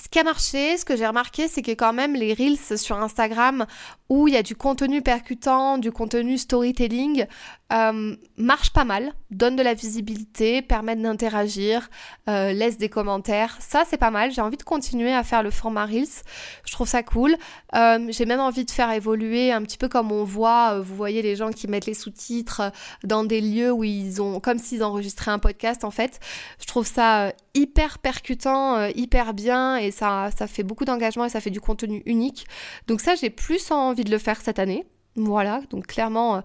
Ce 0.02 0.10
qui 0.10 0.20
a 0.20 0.24
marché, 0.24 0.78
ce 0.78 0.84
que 0.84 0.98
j'ai 0.98 1.08
remarqué, 1.08 1.48
c'est 1.48 1.62
que 1.62 1.72
quand 1.72 1.94
même 1.94 2.16
les 2.16 2.34
reels 2.34 2.78
sur 2.78 2.98
Instagram 2.98 3.66
où 4.10 4.28
il 4.28 4.34
y 4.34 4.38
a 4.38 4.44
du 4.44 4.56
contenu 4.56 5.02
percutant, 5.02 5.78
du 5.78 5.92
contenu 5.92 6.38
storytelling, 6.38 7.26
euh, 7.74 8.16
marche 8.38 8.72
pas 8.72 8.84
mal, 8.84 9.14
donne 9.32 9.56
de 9.56 9.64
la 9.64 9.74
visibilité, 9.74 10.62
permet 10.62 10.96
d'interagir, 10.96 11.90
euh, 12.30 12.54
laisse 12.54 12.78
des 12.78 12.90
commentaires. 12.90 13.58
Ça, 13.60 13.84
c'est 13.90 13.98
pas 13.98 14.12
mal. 14.12 14.32
J'ai 14.32 14.42
envie 14.42 14.58
de 14.58 14.64
continuer 14.64 15.12
à 15.12 15.24
faire 15.24 15.42
le 15.42 15.50
format 15.50 15.86
Reels. 15.86 16.22
Je 16.66 16.72
trouve 16.72 16.88
ça 16.88 17.02
cool. 17.02 17.36
Euh, 17.74 18.08
j'ai 18.10 18.26
même 18.26 18.40
envie 18.40 18.66
de 18.66 18.72
faire 18.72 18.92
évoluer 18.92 19.52
un 19.52 19.64
petit 19.64 19.78
peu 19.78 19.88
comme 19.88 20.12
on 20.12 20.24
voit, 20.24 20.80
vous 20.80 20.96
voyez 20.96 21.24
les 21.24 21.36
gens 21.36 21.52
qui 21.52 21.68
mettent 21.68 21.88
les 21.88 21.96
sous-titres 21.96 22.72
dans 23.04 23.24
des 23.24 23.42
lieux 23.42 23.72
où 23.72 23.84
ils 23.84 24.22
ont, 24.22 24.40
comme 24.40 24.60
s'ils 24.60 24.84
enregistraient 24.84 25.32
un 25.32 25.40
podcast 25.40 25.84
en 25.84 25.92
fait. 25.92 26.20
Je 26.60 26.68
trouve 26.68 26.86
ça 26.86 27.34
hyper 27.56 27.98
percutant, 28.00 28.86
hyper 28.90 29.34
bien 29.34 29.78
et 29.78 29.92
ça, 29.92 30.30
ça 30.38 30.46
fait 30.48 30.64
beaucoup 30.64 30.86
d'engagement 30.86 31.26
et 31.26 31.30
ça 31.30 31.42
fait 31.42 31.50
du 31.50 31.62
contenu 31.62 32.04
unique. 32.06 32.46
Donc 32.88 33.02
ça, 33.02 33.16
j'ai 33.16 33.30
plus 33.30 33.72
envie 33.72 34.04
de 34.04 34.12
le 34.12 34.18
faire 34.18 34.40
cette 34.42 34.60
année. 34.60 34.86
Voilà, 35.16 35.62
donc 35.70 35.88
clairement, 35.88 36.44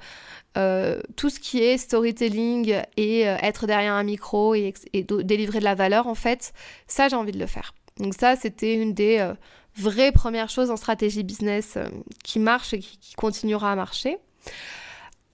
euh, 0.56 1.00
tout 1.16 1.28
ce 1.28 1.40
qui 1.40 1.62
est 1.62 1.76
storytelling 1.76 2.74
et 2.96 3.28
euh, 3.28 3.36
être 3.42 3.66
derrière 3.66 3.94
un 3.94 4.04
micro 4.04 4.54
et, 4.54 4.72
délivrer 4.92 5.58
de 5.58 5.64
la 5.64 5.74
valeur, 5.74 6.06
en 6.06 6.14
fait, 6.14 6.52
ça, 6.86 7.08
j'ai 7.08 7.16
envie 7.16 7.32
de 7.32 7.38
le 7.38 7.46
faire. 7.46 7.74
Donc 7.98 8.14
ça, 8.14 8.36
c'était 8.36 8.74
une 8.74 8.94
des 8.94 9.18
euh, 9.18 9.34
vraies 9.76 10.12
premières 10.12 10.50
choses 10.50 10.70
en 10.70 10.76
stratégie 10.76 11.24
business 11.24 11.78
qui 12.22 12.38
marche 12.38 12.74
et 12.74 12.78
qui, 12.78 13.14
continuera 13.16 13.72
à 13.72 13.76
marcher. 13.76 14.18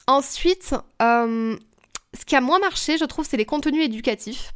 Ensuite, 0.07 0.75
ce 2.19 2.25
qui 2.25 2.37
a 2.37 2.41
moins 2.41 2.59
marché, 2.59 2.99
je 2.99 3.05
trouve, 3.05 3.27
c'est 3.29 3.37
les 3.37 3.45
contenus 3.45 3.85
éducatifs 3.85 4.53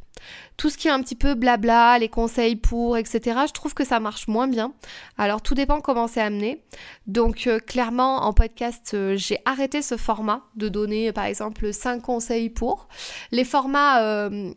tout 0.57 0.69
ce 0.69 0.77
qui 0.77 0.87
est 0.87 0.91
un 0.91 1.01
petit 1.01 1.15
peu 1.15 1.33
blabla, 1.33 1.97
les 1.99 2.09
conseils 2.09 2.55
pour, 2.55 2.97
etc., 2.97 3.39
je 3.47 3.53
trouve 3.53 3.73
que 3.73 3.83
ça 3.83 3.99
marche 3.99 4.27
moins 4.27 4.47
bien. 4.47 4.73
Alors 5.17 5.41
tout 5.41 5.55
dépend 5.55 5.81
comment 5.81 6.07
c'est 6.07 6.21
amené. 6.21 6.63
Donc 7.07 7.47
euh, 7.47 7.59
clairement, 7.59 8.23
en 8.23 8.33
podcast, 8.33 8.91
euh, 8.93 9.15
j'ai 9.17 9.39
arrêté 9.45 9.81
ce 9.81 9.97
format 9.97 10.43
de 10.55 10.69
donner 10.69 11.11
par 11.11 11.25
exemple 11.25 11.73
5 11.73 12.01
conseils 12.01 12.49
pour. 12.49 12.87
Les 13.31 13.43
formats 13.43 14.01
euh, 14.01 14.53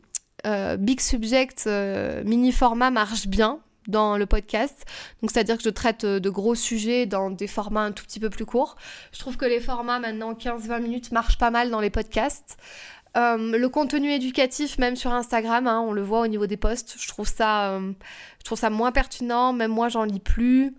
Big 0.79 1.01
Subject, 1.01 1.67
mini 2.25 2.53
format 2.53 2.91
marchent 2.91 3.29
bien 3.29 3.61
dans 3.89 4.17
le 4.17 4.27
podcast. 4.27 4.85
Donc 5.21 5.31
c'est-à-dire 5.31 5.57
que 5.57 5.63
je 5.63 5.71
traite 5.71 6.05
de 6.05 6.31
gros 6.31 6.55
sujets 6.55 7.07
dans 7.07 7.31
des 7.31 7.47
formats 7.47 7.83
un 7.83 7.93
tout 7.93 8.05
petit 8.05 8.21
peu 8.21 8.31
plus 8.31 8.47
courts. 8.47 8.77
Je 9.13 9.19
trouve 9.19 9.37
que 9.37 9.45
les 9.45 9.61
formats 9.61 9.99
maintenant 9.99 10.33
15-20 10.35 10.83
minutes 10.83 11.13
marchent 11.13 11.39
pas 11.39 11.51
mal 11.51 11.71
dans 11.71 11.81
les 11.81 11.91
podcasts. 11.91 12.57
Euh, 13.17 13.57
le 13.57 13.69
contenu 13.69 14.11
éducatif, 14.11 14.79
même 14.79 14.97
sur 14.97 15.13
Instagram, 15.13 15.69
hein, 15.69 15.81
on 15.87 15.93
le 15.93 16.03
voit 16.03 16.21
au 16.21 16.27
niveau 16.27 16.47
des 16.47 16.57
posts, 16.57 16.97
je 16.99 17.07
trouve 17.07 17.29
ça, 17.29 17.71
euh, 17.71 17.93
je 18.41 18.45
trouve 18.45 18.59
ça 18.59 18.71
moins 18.71 18.91
pertinent, 18.91 19.53
même 19.53 19.71
moi 19.71 19.89
j'en 19.89 20.05
lis 20.05 20.21
plus. 20.21 20.75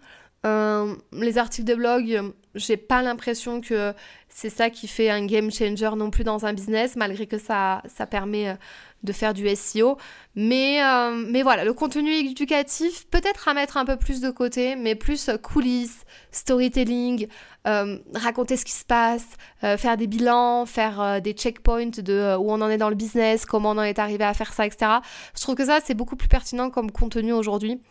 Euh, 0.45 0.93
les 1.13 1.37
articles 1.37 1.67
de 1.67 1.75
blog, 1.75 2.33
j'ai 2.53 2.77
pas 2.77 3.01
l'impression 3.01 3.61
que 3.61 3.93
c'est 4.27 4.49
ça 4.49 4.69
qui 4.69 4.87
fait 4.87 5.09
un 5.09 5.25
game 5.25 5.49
changer 5.49 5.91
non 5.95 6.11
plus 6.11 6.23
dans 6.25 6.45
un 6.45 6.53
business, 6.53 6.97
malgré 6.97 7.25
que 7.25 7.37
ça, 7.37 7.81
ça 7.87 8.05
permet 8.05 8.57
de 9.05 9.13
faire 9.13 9.33
du 9.33 9.47
SEO. 9.55 9.97
Mais, 10.35 10.81
mais 11.29 11.43
voilà, 11.43 11.63
le 11.63 11.73
contenu 11.73 12.11
éducatif, 12.11 13.07
peut-être 13.09 13.47
à 13.47 13.53
mettre 13.53 13.77
un 13.77 13.85
peu 13.85 13.95
plus 13.95 14.19
de 14.19 14.29
côté, 14.29 14.75
mais 14.75 14.93
plus 14.95 15.29
coulisses, 15.41 16.03
storytelling, 16.31 17.27
euh, 17.67 17.97
raconter 18.13 18.57
ce 18.57 18.65
qui 18.65 18.73
se 18.73 18.85
passe, 18.85 19.25
euh, 19.63 19.75
faire 19.75 19.97
des 19.97 20.05
bilans, 20.05 20.67
faire 20.67 21.01
euh, 21.01 21.19
des 21.19 21.33
checkpoints 21.33 21.97
de 21.97 22.35
où 22.37 22.51
on 22.51 22.61
en 22.61 22.69
est 22.69 22.77
dans 22.77 22.89
le 22.89 22.95
business, 22.95 23.45
comment 23.45 23.71
on 23.71 23.77
en 23.77 23.83
est 23.83 23.97
arrivé 23.97 24.23
à 24.23 24.35
faire 24.35 24.53
ça, 24.53 24.67
etc. 24.67 24.99
Je 25.35 25.41
trouve 25.41 25.55
que 25.55 25.65
ça, 25.65 25.79
c'est 25.83 25.95
beaucoup 25.95 26.15
plus 26.15 26.27
pertinent 26.27 26.69
comme 26.69 26.91
contenu 26.91 27.33
aujourd'hui. 27.33 27.81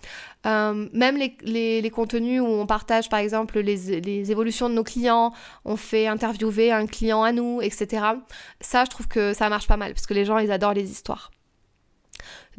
Même 0.45 1.17
les, 1.17 1.81
les, 1.81 1.91
contenus 1.91 2.41
où 2.41 2.47
on 2.47 2.67
partage, 2.67 3.09
par 3.09 3.21
exemple, 3.21 3.61
les, 3.61 4.01
les, 4.01 4.31
évolutions 4.31 4.69
de 4.69 4.75
nos 4.75 4.85
clients, 4.85 5.33
on 5.65 5.77
fait 5.77 6.07
interviewer 6.07 6.71
un 6.71 6.87
client 6.87 7.23
à 7.23 7.33
nous, 7.33 7.61
etc. 7.63 8.05
Ça, 8.61 8.85
je 8.85 8.91
trouve 8.91 9.09
que 9.09 9.33
ça 9.33 9.49
marche 9.49 9.67
pas 9.67 9.77
mal, 9.77 9.95
parce 9.95 10.07
que 10.07 10.15
les 10.15 10.25
gens, 10.25 10.39
ils 10.39 10.53
adorent 10.53 10.75
les 10.75 10.91
histoires. 10.91 11.31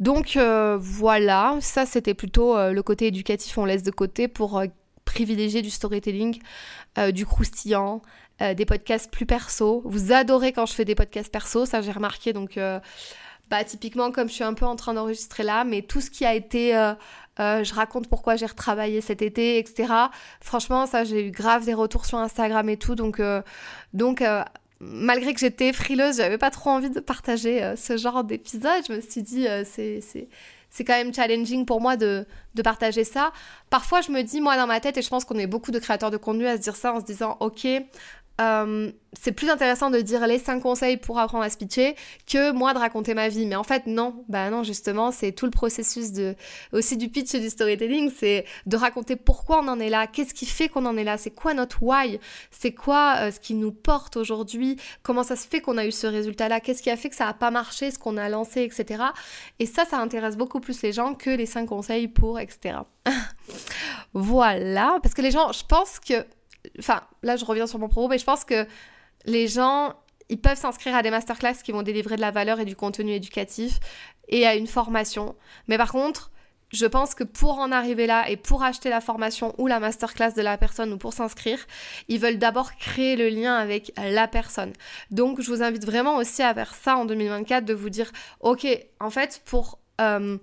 Donc 0.00 0.38
voilà, 0.78 1.56
ça 1.60 1.86
c'était 1.86 2.14
plutôt 2.14 2.56
le 2.56 2.82
côté 2.82 3.06
éducatif, 3.06 3.56
on 3.56 3.64
laisse 3.64 3.82
de 3.82 3.90
côté 3.90 4.28
pour 4.28 4.60
privilégier 5.06 5.62
du 5.62 5.70
storytelling, 5.70 6.38
euh, 6.98 7.10
du 7.10 7.24
croustillant, 7.24 8.02
euh, 8.42 8.52
des 8.52 8.66
podcasts 8.66 9.10
plus 9.10 9.24
perso. 9.24 9.82
Vous 9.86 10.12
adorez 10.12 10.52
quand 10.52 10.66
je 10.66 10.74
fais 10.74 10.84
des 10.84 10.94
podcasts 10.94 11.32
perso, 11.32 11.64
ça 11.64 11.80
j'ai 11.80 11.92
remarqué. 11.92 12.34
Donc, 12.34 12.58
euh, 12.58 12.78
bah, 13.50 13.64
typiquement, 13.64 14.10
comme 14.10 14.28
je 14.28 14.34
suis 14.34 14.44
un 14.44 14.54
peu 14.54 14.66
en 14.66 14.76
train 14.76 14.94
d'enregistrer 14.94 15.42
là, 15.42 15.64
mais 15.64 15.82
tout 15.82 16.00
ce 16.00 16.10
qui 16.10 16.24
a 16.24 16.34
été. 16.34 16.72
je 17.38 17.74
raconte 17.74 18.08
pourquoi 18.08 18.36
j'ai 18.36 18.46
retravaillé 18.46 19.00
cet 19.00 19.22
été, 19.22 19.58
etc. 19.58 19.92
Franchement, 20.40 20.86
ça, 20.86 21.04
j'ai 21.04 21.26
eu 21.26 21.30
grave 21.30 21.64
des 21.64 21.74
retours 21.74 22.06
sur 22.06 22.18
Instagram 22.18 22.68
et 22.68 22.76
tout. 22.76 22.94
Donc, 22.94 23.20
donc 23.92 24.24
malgré 24.80 25.32
que 25.34 25.40
j'étais 25.40 25.72
frileuse, 25.72 26.16
j'avais 26.16 26.38
pas 26.38 26.50
trop 26.50 26.70
envie 26.70 26.90
de 26.90 27.00
partager 27.00 27.74
ce 27.76 27.96
genre 27.96 28.24
d'épisode. 28.24 28.82
Je 28.88 28.94
me 28.94 29.00
suis 29.00 29.22
dit, 29.22 29.46
c'est 29.64 30.00
c'est 30.76 30.84
quand 30.84 30.92
même 30.92 31.14
challenging 31.14 31.64
pour 31.64 31.80
moi 31.80 31.96
de, 31.96 32.26
partager 32.62 33.04
ça. 33.04 33.32
Parfois, 33.70 34.02
je 34.02 34.10
me 34.10 34.22
dis, 34.22 34.42
moi, 34.42 34.56
dans 34.56 34.66
ma 34.66 34.78
tête, 34.78 34.98
et 34.98 35.02
je 35.02 35.08
pense 35.08 35.24
qu'on 35.24 35.38
est 35.38 35.46
beaucoup 35.46 35.70
de 35.70 35.78
créateurs 35.78 36.10
de 36.10 36.18
contenu 36.18 36.46
à 36.46 36.56
se 36.56 36.62
dire 36.62 36.76
ça 36.76 36.92
en 36.92 37.00
se 37.00 37.06
disant, 37.06 37.38
ok, 37.40 37.66
euh, 38.40 38.90
c'est 39.12 39.32
plus 39.32 39.48
intéressant 39.48 39.90
de 39.90 40.00
dire 40.00 40.26
les 40.26 40.38
5 40.38 40.60
conseils 40.60 40.96
pour 40.98 41.18
apprendre 41.18 41.44
à 41.44 41.50
se 41.50 41.56
pitcher 41.56 41.96
que 42.26 42.52
moi 42.52 42.74
de 42.74 42.78
raconter 42.78 43.14
ma 43.14 43.28
vie. 43.28 43.46
Mais 43.46 43.56
en 43.56 43.62
fait, 43.62 43.86
non. 43.86 44.24
Bah 44.28 44.50
non, 44.50 44.62
justement, 44.62 45.10
c'est 45.10 45.32
tout 45.32 45.46
le 45.46 45.50
processus 45.50 46.12
de, 46.12 46.34
aussi 46.72 46.96
du 46.96 47.08
pitch 47.08 47.34
et 47.34 47.40
du 47.40 47.48
storytelling, 47.48 48.10
c'est 48.14 48.44
de 48.66 48.76
raconter 48.76 49.16
pourquoi 49.16 49.62
on 49.62 49.68
en 49.68 49.80
est 49.80 49.88
là, 49.88 50.06
qu'est-ce 50.06 50.34
qui 50.34 50.46
fait 50.46 50.68
qu'on 50.68 50.84
en 50.86 50.96
est 50.96 51.04
là, 51.04 51.16
c'est 51.16 51.30
quoi 51.30 51.54
notre 51.54 51.82
why, 51.82 52.20
c'est 52.50 52.72
quoi 52.72 53.16
euh, 53.20 53.30
ce 53.30 53.40
qui 53.40 53.54
nous 53.54 53.72
porte 53.72 54.16
aujourd'hui, 54.16 54.76
comment 55.02 55.22
ça 55.22 55.36
se 55.36 55.46
fait 55.46 55.60
qu'on 55.60 55.78
a 55.78 55.86
eu 55.86 55.92
ce 55.92 56.06
résultat-là, 56.06 56.60
qu'est-ce 56.60 56.82
qui 56.82 56.90
a 56.90 56.96
fait 56.96 57.08
que 57.08 57.16
ça 57.16 57.26
n'a 57.26 57.34
pas 57.34 57.50
marché, 57.50 57.90
ce 57.90 57.98
qu'on 57.98 58.16
a 58.16 58.28
lancé, 58.28 58.62
etc. 58.62 59.02
Et 59.58 59.66
ça, 59.66 59.84
ça 59.84 59.98
intéresse 59.98 60.36
beaucoup 60.36 60.60
plus 60.60 60.82
les 60.82 60.92
gens 60.92 61.14
que 61.14 61.30
les 61.30 61.46
5 61.46 61.66
conseils 61.66 62.08
pour, 62.08 62.38
etc. 62.38 62.78
voilà, 64.12 64.98
parce 65.02 65.14
que 65.14 65.22
les 65.22 65.30
gens, 65.30 65.52
je 65.52 65.64
pense 65.64 65.98
que 66.00 66.24
Enfin, 66.78 67.02
là, 67.22 67.36
je 67.36 67.44
reviens 67.44 67.66
sur 67.66 67.78
mon 67.78 67.88
propos, 67.88 68.08
mais 68.08 68.18
je 68.18 68.24
pense 68.24 68.44
que 68.44 68.66
les 69.24 69.48
gens, 69.48 69.94
ils 70.28 70.40
peuvent 70.40 70.58
s'inscrire 70.58 70.94
à 70.94 71.02
des 71.02 71.10
masterclass 71.10 71.56
qui 71.64 71.72
vont 71.72 71.82
délivrer 71.82 72.16
de 72.16 72.20
la 72.20 72.30
valeur 72.30 72.60
et 72.60 72.64
du 72.64 72.76
contenu 72.76 73.12
éducatif 73.12 73.78
et 74.28 74.46
à 74.46 74.54
une 74.54 74.66
formation. 74.66 75.36
Mais 75.68 75.78
par 75.78 75.92
contre, 75.92 76.30
je 76.72 76.86
pense 76.86 77.14
que 77.14 77.24
pour 77.24 77.58
en 77.58 77.70
arriver 77.70 78.06
là 78.06 78.28
et 78.28 78.36
pour 78.36 78.62
acheter 78.62 78.90
la 78.90 79.00
formation 79.00 79.54
ou 79.58 79.66
la 79.66 79.78
masterclass 79.78 80.32
de 80.32 80.42
la 80.42 80.58
personne 80.58 80.92
ou 80.92 80.98
pour 80.98 81.12
s'inscrire, 81.12 81.58
ils 82.08 82.18
veulent 82.18 82.38
d'abord 82.38 82.74
créer 82.74 83.16
le 83.16 83.28
lien 83.28 83.54
avec 83.54 83.92
la 83.96 84.26
personne. 84.26 84.72
Donc, 85.10 85.40
je 85.40 85.50
vous 85.50 85.62
invite 85.62 85.84
vraiment 85.84 86.16
aussi 86.16 86.42
à 86.42 86.52
faire 86.54 86.74
ça 86.74 86.96
en 86.96 87.04
2024, 87.04 87.64
de 87.64 87.74
vous 87.74 87.90
dire, 87.90 88.10
ok, 88.40 88.66
en 89.00 89.10
fait, 89.10 89.42
pour 89.44 89.78
euh, 90.00 90.38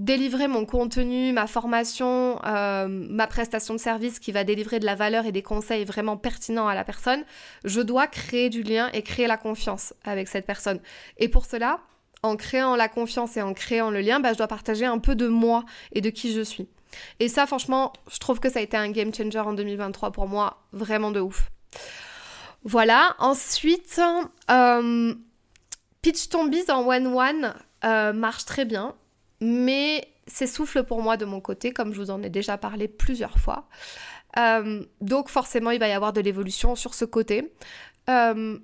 délivrer 0.00 0.48
mon 0.48 0.64
contenu, 0.64 1.30
ma 1.32 1.46
formation, 1.46 2.40
euh, 2.46 2.88
ma 2.88 3.26
prestation 3.26 3.74
de 3.74 3.78
service 3.78 4.18
qui 4.18 4.32
va 4.32 4.44
délivrer 4.44 4.80
de 4.80 4.86
la 4.86 4.94
valeur 4.94 5.26
et 5.26 5.32
des 5.32 5.42
conseils 5.42 5.84
vraiment 5.84 6.16
pertinents 6.16 6.66
à 6.66 6.74
la 6.74 6.84
personne, 6.84 7.22
je 7.64 7.82
dois 7.82 8.06
créer 8.06 8.48
du 8.48 8.62
lien 8.62 8.88
et 8.94 9.02
créer 9.02 9.26
la 9.26 9.36
confiance 9.36 9.92
avec 10.02 10.26
cette 10.28 10.46
personne. 10.46 10.80
Et 11.18 11.28
pour 11.28 11.44
cela, 11.44 11.80
en 12.22 12.36
créant 12.36 12.76
la 12.76 12.88
confiance 12.88 13.36
et 13.36 13.42
en 13.42 13.52
créant 13.52 13.90
le 13.90 14.00
lien, 14.00 14.20
bah, 14.20 14.32
je 14.32 14.38
dois 14.38 14.48
partager 14.48 14.86
un 14.86 14.98
peu 14.98 15.14
de 15.14 15.28
moi 15.28 15.64
et 15.92 16.00
de 16.00 16.08
qui 16.08 16.32
je 16.32 16.40
suis. 16.40 16.66
Et 17.20 17.28
ça, 17.28 17.46
franchement, 17.46 17.92
je 18.10 18.18
trouve 18.18 18.40
que 18.40 18.48
ça 18.48 18.58
a 18.58 18.62
été 18.62 18.78
un 18.78 18.90
game 18.90 19.14
changer 19.14 19.38
en 19.38 19.52
2023 19.52 20.12
pour 20.12 20.26
moi, 20.26 20.62
vraiment 20.72 21.10
de 21.10 21.20
ouf. 21.20 21.50
Voilà, 22.64 23.14
ensuite, 23.18 24.00
euh, 24.50 25.14
Pitch 26.00 26.30
Ton 26.30 26.50
en 26.70 26.88
one-one 26.88 27.54
euh, 27.84 28.14
marche 28.14 28.46
très 28.46 28.64
bien 28.64 28.94
mais 29.40 30.08
s'essouffle 30.26 30.84
pour 30.84 31.02
moi 31.02 31.16
de 31.16 31.24
mon 31.24 31.40
côté, 31.40 31.72
comme 31.72 31.92
je 31.92 32.00
vous 32.00 32.10
en 32.10 32.22
ai 32.22 32.30
déjà 32.30 32.56
parlé 32.56 32.88
plusieurs 32.88 33.38
fois. 33.38 33.68
Euh, 34.38 34.84
donc 35.00 35.28
forcément, 35.28 35.70
il 35.70 35.80
va 35.80 35.88
y 35.88 35.92
avoir 35.92 36.12
de 36.12 36.20
l'évolution 36.20 36.76
sur 36.76 36.94
ce 36.94 37.04
côté. 37.04 37.52
Euh, 38.08 38.58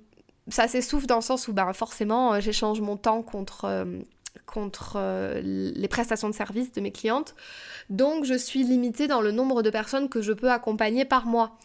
ça 0.47 0.67
s'essouffle 0.67 1.07
dans 1.07 1.17
le 1.17 1.21
sens 1.21 1.47
où 1.47 1.53
ben, 1.53 1.71
forcément, 1.73 2.33
euh, 2.33 2.39
j'échange 2.39 2.79
mon 2.79 2.95
temps 2.95 3.21
contre, 3.21 3.85
contre 4.45 4.97
les 5.41 5.87
prestations 5.87 6.29
de 6.29 6.35
services 6.35 6.71
de 6.71 6.81
mes 6.81 6.91
clientes. 6.91 7.35
Donc 7.89 8.25
je 8.25 8.33
suis 8.33 8.63
limitée 8.63 9.07
dans 9.07 9.21
le 9.21 9.31
nombre 9.31 9.61
de 9.63 9.69
personnes 9.69 10.09
que 10.09 10.21
je 10.21 10.33
peux 10.33 10.51
accompagner 10.51 11.05
par 11.05 11.25
mois. 11.25 11.57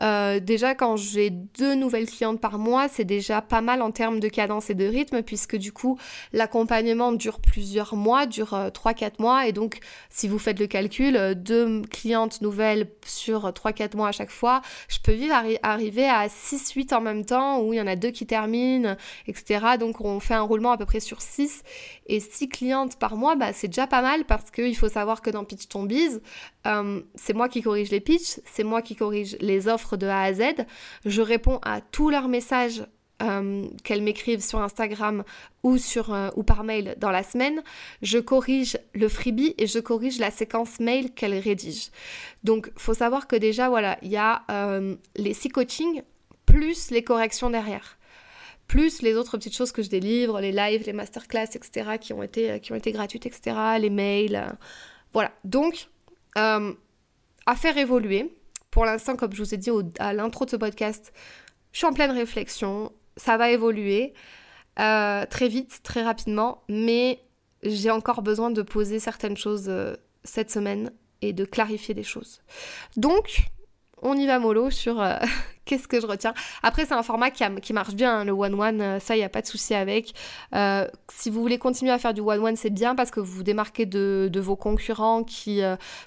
Euh, 0.00 0.38
déjà, 0.40 0.74
quand 0.74 0.96
j'ai 0.96 1.30
deux 1.30 1.74
nouvelles 1.74 2.06
clientes 2.06 2.40
par 2.40 2.58
mois, 2.58 2.88
c'est 2.88 3.04
déjà 3.04 3.42
pas 3.42 3.60
mal 3.60 3.82
en 3.82 3.90
termes 3.90 4.20
de 4.20 4.28
cadence 4.28 4.70
et 4.70 4.74
de 4.74 4.84
rythme, 4.84 5.22
puisque 5.22 5.56
du 5.56 5.72
coup, 5.72 5.98
l'accompagnement 6.32 7.12
dure 7.12 7.40
plusieurs 7.40 7.96
mois, 7.96 8.26
dure 8.26 8.52
3-4 8.52 9.04
euh, 9.04 9.10
mois, 9.18 9.46
et 9.46 9.52
donc, 9.52 9.80
si 10.10 10.28
vous 10.28 10.38
faites 10.38 10.60
le 10.60 10.66
calcul, 10.66 11.16
euh, 11.16 11.34
deux 11.34 11.82
clientes 11.82 12.40
nouvelles 12.42 12.88
sur 13.04 13.48
3-4 13.50 13.96
mois 13.96 14.08
à 14.08 14.12
chaque 14.12 14.30
fois, 14.30 14.62
je 14.88 14.98
peux 15.00 15.12
vite 15.12 15.32
arriver 15.62 16.08
à 16.08 16.28
6-8 16.28 16.94
en 16.94 17.00
même 17.00 17.24
temps, 17.24 17.60
où 17.60 17.72
il 17.72 17.76
y 17.76 17.80
en 17.80 17.86
a 17.86 17.96
deux 17.96 18.10
qui 18.10 18.26
terminent, 18.26 18.96
etc. 19.26 19.78
Donc, 19.80 20.00
on 20.00 20.20
fait 20.20 20.34
un 20.34 20.42
roulement 20.42 20.72
à 20.72 20.78
peu 20.78 20.86
près 20.86 21.00
sur 21.00 21.22
6, 21.22 21.62
et 22.06 22.17
6 22.20 22.48
clientes 22.48 22.98
par 22.98 23.16
mois, 23.16 23.36
bah, 23.36 23.52
c'est 23.52 23.68
déjà 23.68 23.86
pas 23.86 24.02
mal, 24.02 24.24
parce 24.24 24.50
qu'il 24.50 24.76
faut 24.76 24.88
savoir 24.88 25.22
que 25.22 25.30
dans 25.30 25.44
Pitch 25.44 25.68
Ton 25.68 25.84
Biz, 25.84 26.20
c'est 27.14 27.34
moi 27.34 27.48
qui 27.48 27.62
corrige 27.62 27.90
les 27.90 28.00
pitchs, 28.00 28.40
c'est 28.44 28.64
moi 28.64 28.82
qui 28.82 28.94
corrige 28.94 29.36
les 29.40 29.68
offres 29.68 29.96
de 29.96 30.06
A 30.06 30.20
à 30.20 30.32
Z. 30.34 30.42
Je 31.06 31.22
réponds 31.22 31.60
à 31.62 31.80
tous 31.80 32.10
leurs 32.10 32.28
messages 32.28 32.84
euh, 33.20 33.66
qu'elles 33.82 34.02
m'écrivent 34.02 34.44
sur 34.44 34.60
Instagram 34.60 35.24
ou, 35.64 35.76
sur, 35.76 36.14
euh, 36.14 36.28
ou 36.36 36.44
par 36.44 36.62
mail 36.62 36.94
dans 36.98 37.10
la 37.10 37.24
semaine, 37.24 37.64
je 38.00 38.18
corrige 38.18 38.78
le 38.94 39.08
freebie 39.08 39.56
et 39.58 39.66
je 39.66 39.80
corrige 39.80 40.20
la 40.20 40.30
séquence 40.30 40.78
mail 40.78 41.12
qu'elles 41.12 41.36
rédigent. 41.36 41.90
Donc, 42.44 42.70
faut 42.76 42.94
savoir 42.94 43.26
que 43.26 43.34
déjà, 43.34 43.68
voilà, 43.68 43.98
il 44.02 44.10
y 44.10 44.16
a 44.16 44.42
euh, 44.52 44.94
les 45.16 45.34
six 45.34 45.48
coachings 45.48 46.02
plus 46.46 46.92
les 46.92 47.02
corrections 47.02 47.50
derrière. 47.50 47.97
Plus 48.68 49.02
les 49.02 49.16
autres 49.16 49.36
petites 49.36 49.56
choses 49.56 49.72
que 49.72 49.82
je 49.82 49.88
délivre, 49.88 50.40
les 50.40 50.52
lives, 50.52 50.84
les 50.86 50.92
masterclass, 50.92 51.48
etc., 51.54 51.98
qui 52.00 52.12
ont 52.12 52.22
été, 52.22 52.60
qui 52.60 52.72
ont 52.72 52.76
été 52.76 52.92
gratuites, 52.92 53.26
etc., 53.26 53.56
les 53.80 53.90
mails. 53.90 54.56
voilà. 55.12 55.32
Donc, 55.44 55.88
à 56.36 57.56
faire 57.56 57.76
évoluer. 57.76 58.34
Pour 58.70 58.84
l'instant, 58.84 59.16
comme 59.16 59.32
je 59.32 59.42
vous 59.42 59.54
ai 59.54 59.56
dit 59.56 59.70
à 59.98 60.12
l'intro 60.12 60.44
de 60.44 60.50
ce 60.50 60.56
podcast, 60.56 61.12
je 61.72 61.78
suis 61.78 61.86
en 61.86 61.92
pleine 61.92 62.12
réflexion 62.12 62.92
ça 63.18 63.36
va 63.36 63.50
évoluer 63.50 64.14
euh, 64.78 65.26
très 65.26 65.48
vite, 65.48 65.80
très 65.82 66.02
rapidement, 66.02 66.62
mais 66.68 67.20
j'ai 67.62 67.90
encore 67.90 68.22
besoin 68.22 68.50
de 68.50 68.62
poser 68.62 69.00
certaines 69.00 69.36
choses 69.36 69.66
euh, 69.68 69.96
cette 70.24 70.50
semaine 70.50 70.92
et 71.20 71.32
de 71.32 71.44
clarifier 71.44 71.94
des 71.94 72.04
choses. 72.04 72.40
Donc, 72.96 73.40
on 74.02 74.14
y 74.14 74.26
va 74.26 74.38
mollo 74.38 74.70
sur 74.70 75.00
euh, 75.00 75.16
qu'est-ce 75.64 75.88
que 75.88 76.00
je 76.00 76.06
retiens? 76.06 76.34
Après, 76.62 76.84
c'est 76.86 76.94
un 76.94 77.02
format 77.02 77.30
qui, 77.30 77.72
marche 77.72 77.94
bien, 77.94 78.20
hein, 78.20 78.24
le 78.24 78.32
one-one, 78.32 79.00
ça, 79.00 79.16
il 79.16 79.18
n'y 79.18 79.24
a 79.24 79.28
pas 79.28 79.42
de 79.42 79.46
souci 79.46 79.74
avec. 79.74 80.14
si 81.10 81.30
vous 81.30 81.40
voulez 81.40 81.58
continuer 81.58 81.92
à 81.92 81.98
faire 81.98 82.14
du 82.14 82.20
one-one, 82.20 82.56
c'est 82.56 82.70
bien 82.70 82.94
parce 82.94 83.10
que 83.10 83.20
vous 83.20 83.42
démarquez 83.42 83.86
de 83.86 84.40
vos 84.40 84.56
concurrents 84.56 85.24
qui 85.24 85.60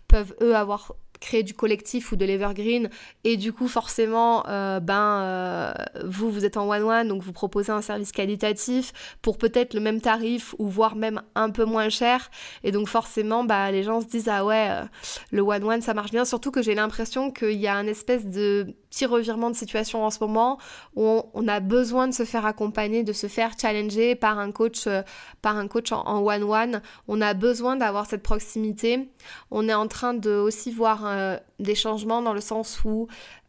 peuvent, 0.08 0.36
eux, 0.42 0.56
avoir 0.56 0.94
créer 1.22 1.44
du 1.44 1.54
collectif 1.54 2.12
ou 2.12 2.18
de 2.18 2.26
l'evergreen. 2.26 2.90
Et 3.24 3.38
du 3.38 3.54
coup 3.54 3.70
forcément 3.70 4.44
euh, 4.50 4.82
ben 4.82 5.22
euh, 5.22 5.74
vous 6.04 6.30
vous 6.30 6.44
êtes 6.44 6.58
en 6.58 6.68
one 6.68 6.84
one 6.84 7.08
donc 7.08 7.22
vous 7.22 7.32
proposez 7.32 7.72
un 7.72 7.82
service 7.82 8.12
qualitatif 8.12 8.92
pour 9.22 9.38
peut-être 9.38 9.74
le 9.74 9.80
même 9.80 10.02
tarif 10.02 10.54
ou 10.60 10.68
voire 10.68 10.98
même 10.98 11.22
un 11.36 11.50
peu 11.50 11.64
moins 11.64 11.88
cher. 11.88 12.30
Et 12.64 12.72
donc 12.74 12.90
forcément 12.90 13.46
bah 13.46 13.72
les 13.72 13.84
gens 13.84 14.02
se 14.02 14.08
disent 14.08 14.28
ah 14.28 14.44
ouais 14.44 14.68
euh, 14.70 14.84
le 15.32 15.42
one 15.42 15.64
one 15.64 15.82
ça 15.82 15.94
marche 15.94 16.12
bien. 16.12 16.26
Surtout 16.26 16.52
que 16.52 16.62
j'ai 16.62 16.76
l'impression 16.76 17.32
qu'il 17.32 17.60
y 17.60 17.68
a 17.68 17.76
un 17.76 17.88
espèce 17.88 18.26
de 18.26 18.76
petit 18.92 19.06
revirement 19.06 19.50
de 19.50 19.56
situation 19.56 20.04
en 20.04 20.12
ce 20.12 20.20
moment 20.20 20.60
où 20.96 21.24
on, 21.34 21.48
a 21.48 21.60
besoin 21.62 22.10
de 22.10 22.14
se 22.14 22.26
faire 22.26 22.46
accompagner, 22.46 23.04
de 23.04 23.14
se 23.14 23.28
faire 23.28 23.54
challenger 23.60 24.16
par 24.16 24.38
un 24.38 24.52
coach, 24.52 24.86
euh, 24.86 25.02
par 25.42 25.58
un 25.58 25.68
coach 25.68 25.94
en 25.94 26.20
one-one. 26.20 26.82
On 27.08 27.22
a 27.22 27.34
besoin 27.34 27.78
d'avoir 27.78 28.06
cette 28.06 28.22
proximité. 28.22 29.10
On 29.50 29.70
est 29.70 29.74
en 29.74 29.88
train 29.88 30.14
de 30.14 30.32
aussi 30.32 30.72
voir 30.72 31.06
euh, 31.06 31.38
des 31.60 31.74
changements 31.74 32.22
dans 32.22 32.34
le 32.34 32.42
sens 32.42 32.82
où 32.84 33.08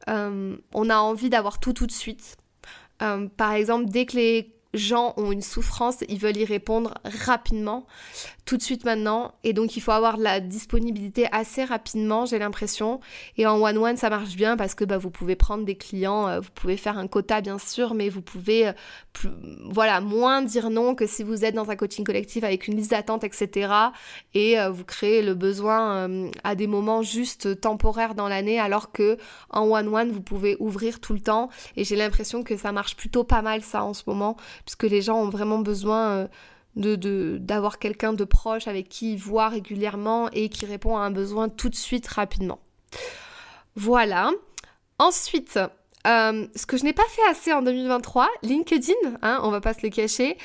euh, 0.08 0.56
on 0.72 0.90
a 0.90 0.96
envie 0.96 1.28
d'avoir 1.28 1.58
tout 1.58 1.72
tout 1.72 1.86
de 1.86 1.92
suite. 1.92 2.36
par 3.36 3.52
exemple, 3.52 3.86
dès 3.86 4.06
que 4.06 4.16
les 4.16 4.54
gens 4.74 5.12
ont 5.16 5.32
une 5.32 5.42
souffrance, 5.42 5.96
ils 6.08 6.18
veulent 6.18 6.36
y 6.36 6.44
répondre 6.44 6.94
rapidement 7.26 7.86
tout 8.44 8.56
de 8.56 8.62
suite 8.62 8.84
maintenant. 8.84 9.34
Et 9.44 9.52
donc, 9.52 9.76
il 9.76 9.80
faut 9.80 9.92
avoir 9.92 10.16
la 10.16 10.40
disponibilité 10.40 11.28
assez 11.30 11.64
rapidement, 11.64 12.26
j'ai 12.26 12.38
l'impression. 12.38 13.00
Et 13.36 13.46
en 13.46 13.60
one-one, 13.60 13.96
ça 13.96 14.10
marche 14.10 14.34
bien 14.34 14.56
parce 14.56 14.74
que 14.74 14.84
bah, 14.84 14.98
vous 14.98 15.10
pouvez 15.10 15.36
prendre 15.36 15.64
des 15.64 15.76
clients, 15.76 16.28
euh, 16.28 16.40
vous 16.40 16.50
pouvez 16.54 16.76
faire 16.76 16.98
un 16.98 17.06
quota, 17.06 17.40
bien 17.40 17.58
sûr, 17.58 17.94
mais 17.94 18.08
vous 18.08 18.20
pouvez, 18.20 18.68
euh, 18.68 18.72
voilà, 19.70 20.00
moins 20.00 20.42
dire 20.42 20.70
non 20.70 20.94
que 20.94 21.06
si 21.06 21.22
vous 21.22 21.44
êtes 21.44 21.54
dans 21.54 21.70
un 21.70 21.76
coaching 21.76 22.04
collectif 22.04 22.42
avec 22.42 22.66
une 22.66 22.76
liste 22.76 22.90
d'attente, 22.90 23.22
etc. 23.22 23.72
Et 24.34 24.58
euh, 24.58 24.70
vous 24.70 24.84
créez 24.84 25.22
le 25.22 25.34
besoin 25.34 26.08
à 26.42 26.54
des 26.54 26.66
moments 26.66 27.02
juste 27.02 27.60
temporaires 27.60 28.14
dans 28.14 28.28
l'année, 28.28 28.58
alors 28.58 28.90
que 28.90 29.18
en 29.50 29.70
one-one, 29.70 30.10
vous 30.10 30.22
pouvez 30.22 30.56
ouvrir 30.58 31.00
tout 31.00 31.12
le 31.12 31.20
temps. 31.20 31.48
Et 31.76 31.84
j'ai 31.84 31.96
l'impression 31.96 32.42
que 32.42 32.56
ça 32.56 32.72
marche 32.72 32.96
plutôt 32.96 33.22
pas 33.22 33.42
mal, 33.42 33.62
ça, 33.62 33.84
en 33.84 33.94
ce 33.94 34.02
moment, 34.06 34.36
puisque 34.64 34.84
les 34.84 35.00
gens 35.00 35.20
ont 35.20 35.28
vraiment 35.28 35.58
besoin 35.58 36.28
de 36.76 37.38
d'avoir 37.38 37.78
quelqu'un 37.78 38.12
de 38.12 38.24
proche 38.24 38.66
avec 38.66 38.88
qui 38.88 39.12
il 39.12 39.18
voit 39.18 39.48
régulièrement 39.48 40.30
et 40.30 40.48
qui 40.48 40.66
répond 40.66 40.96
à 40.96 41.02
un 41.02 41.10
besoin 41.10 41.48
tout 41.48 41.68
de 41.68 41.74
suite 41.74 42.06
rapidement. 42.08 42.60
Voilà. 43.76 44.30
Ensuite, 44.98 45.58
euh, 46.06 46.46
ce 46.56 46.66
que 46.66 46.76
je 46.76 46.84
n'ai 46.84 46.92
pas 46.92 47.04
fait 47.08 47.22
assez 47.30 47.52
en 47.52 47.62
2023, 47.62 48.28
LinkedIn, 48.42 48.92
hein, 49.22 49.40
on 49.42 49.50
va 49.50 49.60
pas 49.60 49.74
se 49.74 49.80
le 49.82 49.90
cacher. 49.90 50.36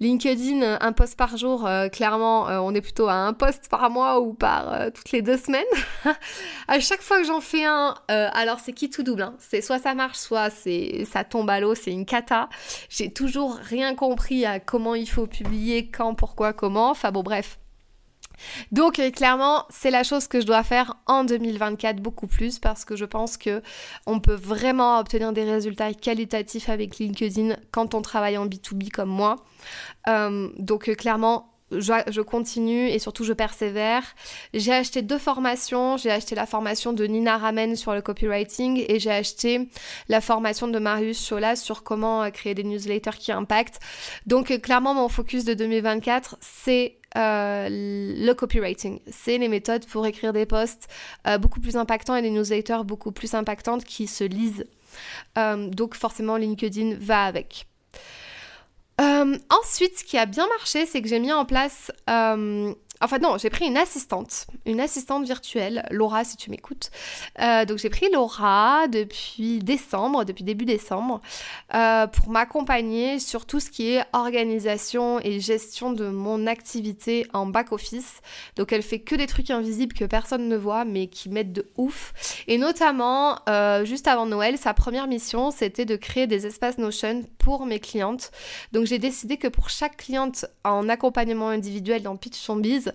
LinkedIn, 0.00 0.78
un 0.80 0.92
post 0.92 1.16
par 1.16 1.36
jour, 1.36 1.66
euh, 1.66 1.88
clairement, 1.88 2.48
euh, 2.48 2.58
on 2.58 2.74
est 2.74 2.80
plutôt 2.80 3.08
à 3.08 3.14
un 3.14 3.32
post 3.32 3.68
par 3.68 3.88
mois 3.90 4.20
ou 4.20 4.34
par 4.34 4.90
toutes 4.92 5.12
les 5.12 5.22
deux 5.22 5.36
semaines. 5.36 5.64
à 6.68 6.80
chaque 6.80 7.02
fois 7.02 7.18
que 7.20 7.26
j'en 7.26 7.40
fais 7.40 7.64
un, 7.64 7.94
alors 8.08 8.60
c'est 8.60 8.72
qui 8.72 8.90
tout 8.90 9.02
double. 9.02 9.22
Hein. 9.22 9.34
c'est 9.38 9.60
soit 9.60 9.78
ça 9.78 9.94
marche, 9.94 10.18
soit 10.18 10.50
c'est 10.50 11.04
ça 11.10 11.24
tombe 11.24 11.48
à 11.50 11.60
l'eau, 11.60 11.74
c'est 11.74 11.92
une 11.92 12.06
cata. 12.06 12.48
J'ai 12.88 13.12
toujours 13.12 13.56
rien 13.56 13.94
compris 13.94 14.44
à 14.44 14.60
comment 14.60 14.94
il 14.94 15.08
faut 15.08 15.26
publier, 15.26 15.88
quand, 15.88 16.14
pourquoi, 16.14 16.52
comment. 16.52 16.90
Enfin 16.90 17.10
bon, 17.10 17.22
bref. 17.22 17.58
Donc 18.72 18.98
euh, 18.98 19.10
clairement, 19.10 19.64
c'est 19.70 19.90
la 19.90 20.02
chose 20.02 20.28
que 20.28 20.40
je 20.40 20.46
dois 20.46 20.62
faire 20.62 20.96
en 21.06 21.24
2024 21.24 22.00
beaucoup 22.00 22.26
plus 22.26 22.58
parce 22.58 22.84
que 22.84 22.96
je 22.96 23.04
pense 23.04 23.36
que 23.36 23.62
on 24.06 24.20
peut 24.20 24.34
vraiment 24.34 24.98
obtenir 24.98 25.32
des 25.32 25.44
résultats 25.44 25.92
qualitatifs 25.94 26.68
avec 26.68 26.98
LinkedIn 26.98 27.56
quand 27.70 27.94
on 27.94 28.02
travaille 28.02 28.36
en 28.38 28.46
B2B 28.46 28.90
comme 28.90 29.10
moi. 29.10 29.36
Euh, 30.08 30.48
donc 30.58 30.88
euh, 30.88 30.94
clairement, 30.94 31.55
je, 31.70 32.20
continue 32.20 32.88
et 32.88 32.98
surtout 32.98 33.24
je 33.24 33.32
persévère. 33.32 34.02
J'ai 34.54 34.72
acheté 34.72 35.02
deux 35.02 35.18
formations. 35.18 35.96
J'ai 35.96 36.10
acheté 36.10 36.34
la 36.34 36.46
formation 36.46 36.92
de 36.92 37.04
Nina 37.04 37.38
Ramen 37.38 37.76
sur 37.76 37.94
le 37.94 38.02
copywriting 38.02 38.84
et 38.88 38.98
j'ai 38.98 39.10
acheté 39.10 39.68
la 40.08 40.20
formation 40.20 40.68
de 40.68 40.78
Marius 40.78 41.26
Chola 41.26 41.56
sur 41.56 41.82
comment 41.82 42.30
créer 42.30 42.54
des 42.54 42.64
newsletters 42.64 43.18
qui 43.18 43.32
impactent. 43.32 43.80
Donc 44.26 44.60
clairement 44.60 44.94
mon 44.94 45.08
focus 45.08 45.44
de 45.44 45.54
2024 45.54 46.36
c'est 46.40 46.96
euh, 47.16 47.68
le 47.70 48.32
copywriting. 48.34 49.00
C'est 49.10 49.38
les 49.38 49.48
méthodes 49.48 49.86
pour 49.86 50.06
écrire 50.06 50.32
des 50.32 50.44
posts 50.44 50.88
euh, 51.26 51.38
beaucoup 51.38 51.60
plus 51.60 51.76
impactants 51.76 52.14
et 52.14 52.22
des 52.22 52.30
newsletters 52.30 52.84
beaucoup 52.84 53.12
plus 53.12 53.34
impactantes 53.34 53.84
qui 53.84 54.06
se 54.06 54.24
lisent. 54.24 54.66
Euh, 55.38 55.68
donc 55.68 55.94
forcément 55.94 56.36
LinkedIn 56.36 56.96
va 56.98 57.24
avec. 57.24 57.66
Ensuite, 58.98 59.98
ce 59.98 60.04
qui 60.04 60.18
a 60.18 60.26
bien 60.26 60.46
marché, 60.58 60.86
c'est 60.86 61.02
que 61.02 61.08
j'ai 61.08 61.18
mis 61.18 61.32
en 61.32 61.44
place 61.44 61.90
Enfin 63.00 63.18
non, 63.18 63.36
j'ai 63.36 63.50
pris 63.50 63.66
une 63.66 63.76
assistante, 63.76 64.46
une 64.64 64.80
assistante 64.80 65.24
virtuelle, 65.24 65.86
Laura 65.90 66.24
si 66.24 66.36
tu 66.36 66.50
m'écoutes. 66.50 66.90
Euh, 67.40 67.64
donc 67.64 67.78
j'ai 67.78 67.90
pris 67.90 68.10
Laura 68.10 68.88
depuis 68.88 69.58
décembre, 69.58 70.24
depuis 70.24 70.44
début 70.44 70.64
décembre, 70.64 71.20
euh, 71.74 72.06
pour 72.06 72.30
m'accompagner 72.30 73.18
sur 73.18 73.44
tout 73.44 73.60
ce 73.60 73.70
qui 73.70 73.90
est 73.90 74.04
organisation 74.12 75.20
et 75.20 75.40
gestion 75.40 75.92
de 75.92 76.08
mon 76.08 76.46
activité 76.46 77.26
en 77.34 77.46
back-office. 77.46 78.20
Donc 78.56 78.72
elle 78.72 78.82
fait 78.82 79.00
que 79.00 79.14
des 79.14 79.26
trucs 79.26 79.50
invisibles 79.50 79.94
que 79.94 80.04
personne 80.04 80.48
ne 80.48 80.56
voit 80.56 80.84
mais 80.84 81.08
qui 81.08 81.28
m'aident 81.28 81.52
de 81.52 81.70
ouf. 81.76 82.14
Et 82.46 82.56
notamment, 82.56 83.38
euh, 83.48 83.84
juste 83.84 84.08
avant 84.08 84.26
Noël, 84.26 84.56
sa 84.56 84.72
première 84.72 85.06
mission, 85.06 85.50
c'était 85.50 85.84
de 85.84 85.96
créer 85.96 86.26
des 86.26 86.46
espaces 86.46 86.78
Notion 86.78 87.24
pour 87.38 87.66
mes 87.66 87.80
clientes. 87.80 88.30
Donc 88.72 88.86
j'ai 88.86 88.98
décidé 88.98 89.36
que 89.36 89.48
pour 89.48 89.68
chaque 89.68 89.98
cliente 89.98 90.46
en 90.64 90.88
accompagnement 90.88 91.48
individuel 91.48 92.02
dans 92.02 92.16
Pitch 92.16 92.46
Biz, 92.50 92.85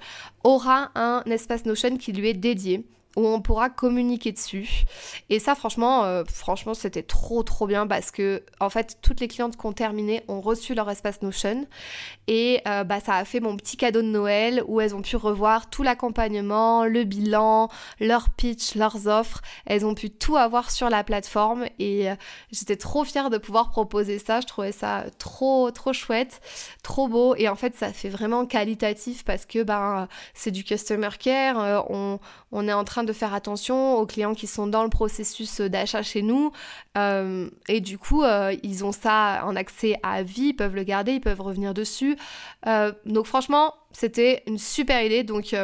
aura 0.44 0.92
un 0.96 1.24
espace 1.26 1.66
Notion 1.66 1.98
qui 1.98 2.12
lui 2.12 2.30
est 2.30 2.34
dédié 2.34 2.86
où 3.18 3.28
on 3.28 3.42
pourra 3.42 3.70
communiquer 3.70 4.32
dessus. 4.32 4.84
Et 5.30 5.40
ça, 5.40 5.56
franchement, 5.56 6.06
euh, 6.06 6.24
franchement, 6.26 6.74
c'était 6.74 7.04
trop, 7.04 7.44
trop 7.44 7.68
bien 7.68 7.86
parce 7.88 8.12
que, 8.12 8.44
en 8.60 8.70
fait, 8.70 8.98
toutes 9.02 9.20
les 9.20 9.28
clientes 9.28 9.58
qui 9.58 9.66
ont 9.66 9.74
terminé 9.74 10.24
ont 10.28 10.42
reçu 10.42 10.74
leur 10.74 10.90
espace 10.90 11.22
Notion. 11.22 11.68
Et 12.28 12.62
euh, 12.68 12.84
bah, 12.84 13.00
ça 13.00 13.16
a 13.16 13.26
fait 13.26 13.40
mon 13.40 13.58
petit 13.58 13.76
cadeau 13.76 14.02
de 14.02 14.08
Noël 14.08 14.64
où 14.68 14.80
elles 14.80 14.96
ont 14.96 15.02
pu 15.02 15.18
revoir 15.18 15.70
tout 15.70 15.84
l'accompagnement, 15.84 16.86
le 16.86 17.04
bilan, 17.04 17.70
leur 18.00 18.30
pitch, 18.30 18.76
leurs 18.76 19.08
offres. 19.08 19.42
Elles 19.66 19.86
ont 19.86 19.94
pu 19.94 20.10
tout 20.10 20.38
avoir 20.38 20.72
sur 20.72 20.90
la 20.90 21.04
plateforme 21.04 21.66
et 21.80 22.10
euh, 22.10 22.16
j'étais 22.52 22.78
trop 22.78 23.04
fière 23.04 23.30
de 23.30 23.38
pouvoir 23.38 23.70
proposer 23.72 24.20
ça. 24.20 24.40
Je 24.40 24.48
trouvais 24.48 24.72
ça 24.72 25.06
trop, 25.18 25.70
trop 25.72 25.92
chouette, 25.92 26.40
trop 26.84 27.08
beau. 27.10 27.36
Et 27.36 27.50
en 27.50 27.56
fait, 27.56 27.76
ça 27.76 27.92
fait 27.92 28.10
vraiment 28.10 28.46
qualitatif 28.46 29.26
parce 29.26 29.46
que 29.46 29.64
ben, 29.64 30.08
c'est 30.34 30.52
du 30.52 30.64
customer 30.64 31.10
care. 31.20 31.86
on, 31.90 32.20
on 32.52 32.68
est 32.68 32.74
en 32.74 32.84
train 32.84 33.01
de 33.04 33.14
faire 33.14 33.34
attention 33.34 33.96
aux 33.98 34.06
clients 34.06 34.34
qui 34.34 34.48
sont 34.48 34.68
dans 34.68 34.84
le 34.84 34.90
processus 34.90 35.62
d'achat 35.62 36.04
chez 36.04 36.22
nous. 36.22 36.52
Euh, 36.98 37.50
et 37.68 37.82
du 37.82 37.98
coup, 37.98 38.24
euh, 38.24 38.56
ils 38.64 38.84
ont 38.84 38.92
ça 38.92 39.44
en 39.46 39.56
accès 39.56 39.96
à 40.04 40.24
vie, 40.24 40.50
ils 40.50 40.54
peuvent 40.54 40.76
le 40.76 40.84
garder, 40.84 41.14
ils 41.14 41.22
peuvent 41.22 41.42
revenir 41.42 41.74
dessus. 41.74 42.18
Euh, 42.68 42.92
donc 43.06 43.28
franchement, 43.28 43.76
c'était 43.92 44.44
une 44.48 44.58
super 44.58 45.04
idée. 45.04 45.24
Donc 45.24 45.56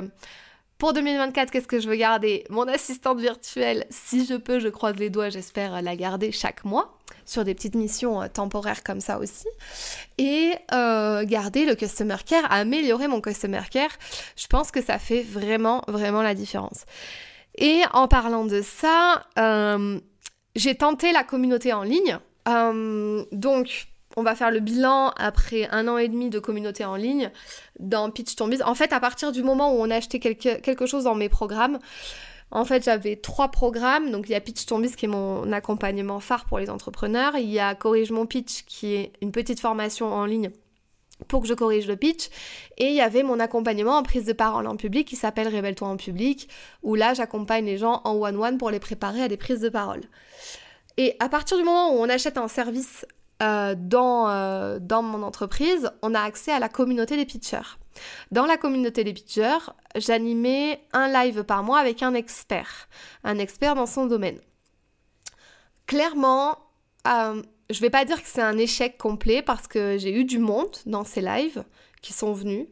pour 0.78 0.94
2024, 0.94 1.52
qu'est-ce 1.52 1.68
que 1.68 1.80
je 1.80 1.90
veux 1.90 1.96
garder? 1.96 2.44
Mon 2.50 2.68
assistante 2.68 3.20
virtuelle, 3.20 3.86
si 3.90 4.26
je 4.26 4.36
peux, 4.36 4.60
je 4.60 4.68
croise 4.68 4.96
les 4.98 5.10
doigts, 5.10 5.30
j'espère 5.30 5.82
la 5.82 5.96
garder 5.96 6.32
chaque 6.32 6.64
mois 6.64 6.98
sur 7.26 7.44
des 7.44 7.56
petites 7.56 7.76
missions 7.76 8.28
temporaires 8.30 8.84
comme 8.84 9.02
ça 9.02 9.18
aussi. 9.20 9.48
Et 10.18 10.54
garder 10.70 11.66
le 11.66 11.76
customer 11.76 12.18
care, 12.26 12.50
améliorer 12.52 13.08
mon 13.08 13.22
customer 13.22 13.62
care, 13.72 13.92
je 14.36 14.48
pense 14.48 14.72
que 14.72 14.82
ça 14.82 15.00
fait 15.00 15.24
vraiment, 15.24 15.84
vraiment 15.88 16.22
la 16.22 16.36
différence. 16.36 16.86
Et 17.58 17.82
en 17.94 18.08
parlant 18.08 18.46
de 18.46 18.62
ça, 18.62 19.24
euh, 19.40 20.00
j'ai 20.56 20.76
tenté 20.76 21.12
la 21.12 21.24
communauté 21.24 21.74
en 21.74 21.84
ligne. 21.84 22.20
Euh, 22.48 23.24
donc, 23.32 23.88
on 24.16 24.24
va 24.24 24.36
faire 24.36 24.52
le 24.52 24.60
bilan 24.60 25.12
après 25.18 25.68
un 25.72 25.88
an 25.88 25.98
et 25.98 26.08
demi 26.08 26.30
de 26.30 26.40
communauté 26.40 26.86
en 26.86 26.96
ligne 26.96 27.32
dans 27.80 28.10
Pitch 28.10 28.36
Tombies. 28.36 28.64
En 28.64 28.76
fait, 28.76 28.94
à 28.94 29.00
partir 29.00 29.32
du 29.32 29.44
moment 29.44 29.74
où 29.74 29.78
on 29.80 29.90
a 29.90 29.96
acheté 29.96 30.20
quelque, 30.20 30.60
quelque 30.60 30.86
chose 30.86 31.06
dans 31.06 31.16
mes 31.16 31.30
programmes, 31.30 31.80
en 32.52 32.64
fait, 32.64 32.84
j'avais 32.84 33.16
trois 33.16 33.50
programmes. 33.50 34.12
Donc, 34.12 34.30
il 34.30 34.32
y 34.32 34.36
a 34.36 34.42
Pitch 34.42 34.66
Tombies 34.66 34.96
qui 34.96 35.06
est 35.06 35.10
mon 35.10 35.52
accompagnement 35.52 36.20
phare 36.20 36.46
pour 36.46 36.60
les 36.60 36.70
entrepreneurs. 36.70 37.36
Il 37.38 37.50
y 37.50 37.60
a 37.60 37.76
Corrige 37.76 38.12
mon 38.12 38.26
pitch 38.26 38.64
qui 38.66 38.96
est 38.96 39.14
une 39.22 39.32
petite 39.32 39.60
formation 39.60 40.14
en 40.14 40.26
ligne 40.26 40.52
pour 41.28 41.42
que 41.42 41.48
je 41.48 41.54
corrige 41.54 41.88
le 41.88 41.96
pitch. 41.96 42.30
Et 42.78 42.88
il 42.88 42.94
y 42.94 43.02
avait 43.02 43.24
mon 43.24 43.40
accompagnement 43.40 43.98
en 43.98 44.04
prise 44.04 44.26
de 44.26 44.34
parole 44.34 44.68
en 44.68 44.76
public 44.76 45.08
qui 45.08 45.16
s'appelle 45.16 45.48
Révèle-toi 45.48 45.88
en 45.88 45.98
public, 45.98 46.50
où 46.84 46.96
là 46.96 47.14
j'accompagne 47.14 47.66
les 47.66 47.78
gens 47.78 48.02
en 48.04 48.16
one-one 48.16 48.58
pour 48.58 48.72
les 48.72 48.80
préparer 48.80 49.24
à 49.24 49.28
des 49.28 49.38
prises 49.38 49.62
de 49.62 49.70
parole. 49.70 50.02
Et 50.98 51.16
à 51.20 51.30
partir 51.30 51.58
du 51.58 51.64
moment 51.64 51.94
où 51.94 51.98
on 52.00 52.10
achète 52.10 52.38
un 52.38 52.48
service 52.48 53.06
euh, 53.44 53.76
dans, 53.78 54.30
euh, 54.30 54.80
dans 54.80 55.04
mon 55.04 55.22
entreprise, 55.22 55.92
on 56.02 56.16
a 56.16 56.22
accès 56.22 56.52
à 56.52 56.60
la 56.60 56.70
communauté 56.70 57.18
des 57.18 57.26
pitchers. 57.26 57.78
Dans 58.32 58.46
la 58.46 58.58
communauté 58.58 59.04
des 59.04 59.14
pitchers, 59.14 59.72
j'animais 59.96 60.82
un 60.94 61.08
live 61.08 61.44
par 61.44 61.64
mois 61.64 61.80
avec 61.80 62.02
un 62.02 62.14
expert, 62.14 62.88
un 63.24 63.38
expert 63.38 63.76
dans 63.76 63.86
son 63.86 64.08
domaine. 64.08 64.40
Clairement, 65.86 66.58
euh, 67.08 67.42
je 67.70 67.82
vais 67.82 67.90
pas 67.90 68.06
dire 68.06 68.22
que 68.22 68.30
c'est 68.30 68.42
un 68.42 68.58
échec 68.58 68.98
complet 68.98 69.42
parce 69.42 69.68
que 69.68 69.98
j'ai 69.98 70.14
eu 70.14 70.26
du 70.26 70.40
monde 70.40 70.76
dans 70.86 71.04
ces 71.04 71.22
lives 71.22 71.64
qui 72.02 72.14
sont 72.14 72.34
venus. 72.34 72.68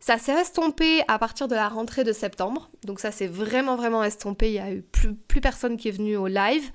Ça 0.00 0.18
s'est 0.18 0.32
estompé 0.32 1.02
à 1.08 1.18
partir 1.18 1.48
de 1.48 1.54
la 1.54 1.68
rentrée 1.68 2.04
de 2.04 2.12
septembre. 2.12 2.68
Donc 2.84 3.00
ça 3.00 3.10
s'est 3.10 3.26
vraiment 3.26 3.76
vraiment 3.76 4.02
estompé. 4.02 4.48
Il 4.48 4.54
y 4.54 4.58
a 4.58 4.70
eu 4.70 4.82
plus, 4.82 5.14
plus 5.14 5.40
personne 5.40 5.76
qui 5.76 5.88
est 5.88 5.92
venu 5.92 6.16
au 6.16 6.26
live. 6.26 6.70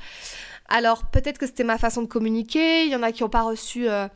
Alors 0.67 1.09
peut-être 1.11 1.37
que 1.37 1.45
c'était 1.45 1.63
ma 1.63 1.77
façon 1.77 2.01
de 2.01 2.07
communiquer. 2.07 2.85
Il 2.85 2.91
y 2.91 2.95
en 2.95 3.03
a 3.03 3.11
qui 3.11 3.23
n'ont 3.23 3.29
pas 3.29 3.43
reçu 3.43 3.87
euh, 3.87 4.07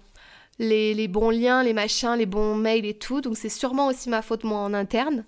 les, 0.57 0.93
les, 0.93 1.07
bons 1.07 1.29
liens, 1.29 1.63
les 1.63 1.73
machins, 1.73 2.15
les 2.15 2.25
bons 2.25 2.55
mails 2.55 2.85
et 2.85 2.97
tout. 2.97 3.21
Donc 3.21 3.37
c'est 3.37 3.49
sûrement 3.49 3.87
aussi 3.87 4.09
ma 4.09 4.21
faute 4.21 4.45
moi 4.45 4.59
en 4.59 4.73
interne. 4.73 5.25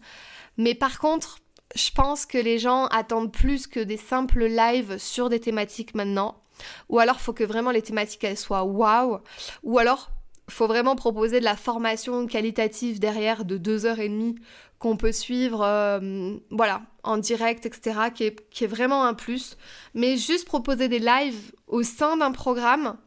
Mais 0.57 0.73
par 0.73 0.99
contre, 0.99 1.39
je 1.75 1.91
pense 1.91 2.25
que 2.25 2.37
les 2.37 2.57
gens 2.57 2.85
attendent 2.87 3.31
plus 3.31 3.67
que 3.67 3.81
des 3.81 3.97
simples 3.97 4.45
lives 4.45 4.97
sur 4.97 5.29
des 5.29 5.39
thématiques 5.39 5.93
maintenant. 5.93 6.41
Ou 6.89 6.99
alors, 6.99 7.19
faut 7.19 7.33
que 7.33 7.43
vraiment 7.43 7.71
les 7.71 7.81
thématiques 7.81 8.23
elles 8.23 8.37
soient 8.37 8.63
waouh. 8.63 9.19
Ou 9.63 9.79
alors, 9.79 10.11
faut 10.49 10.67
vraiment 10.67 10.95
proposer 10.95 11.39
de 11.39 11.45
la 11.45 11.55
formation 11.55 12.27
qualitative 12.27 12.99
derrière 12.99 13.45
de 13.45 13.57
deux 13.57 13.85
heures 13.85 13.99
et 13.99 14.09
demie 14.09 14.35
qu'on 14.77 14.97
peut 14.97 15.11
suivre, 15.11 15.63
euh, 15.63 16.37
voilà, 16.51 16.81
en 17.03 17.17
direct, 17.17 17.65
etc., 17.65 18.11
qui 18.13 18.23
est, 18.25 18.67
vraiment 18.67 19.05
un 19.05 19.13
plus. 19.13 19.57
Mais 19.93 20.17
juste 20.17 20.45
proposer 20.45 20.87
des 20.87 20.99
lives 20.99 21.51
au 21.67 21.81
sein 21.83 22.17
d'un 22.17 22.31
programme 22.31 22.97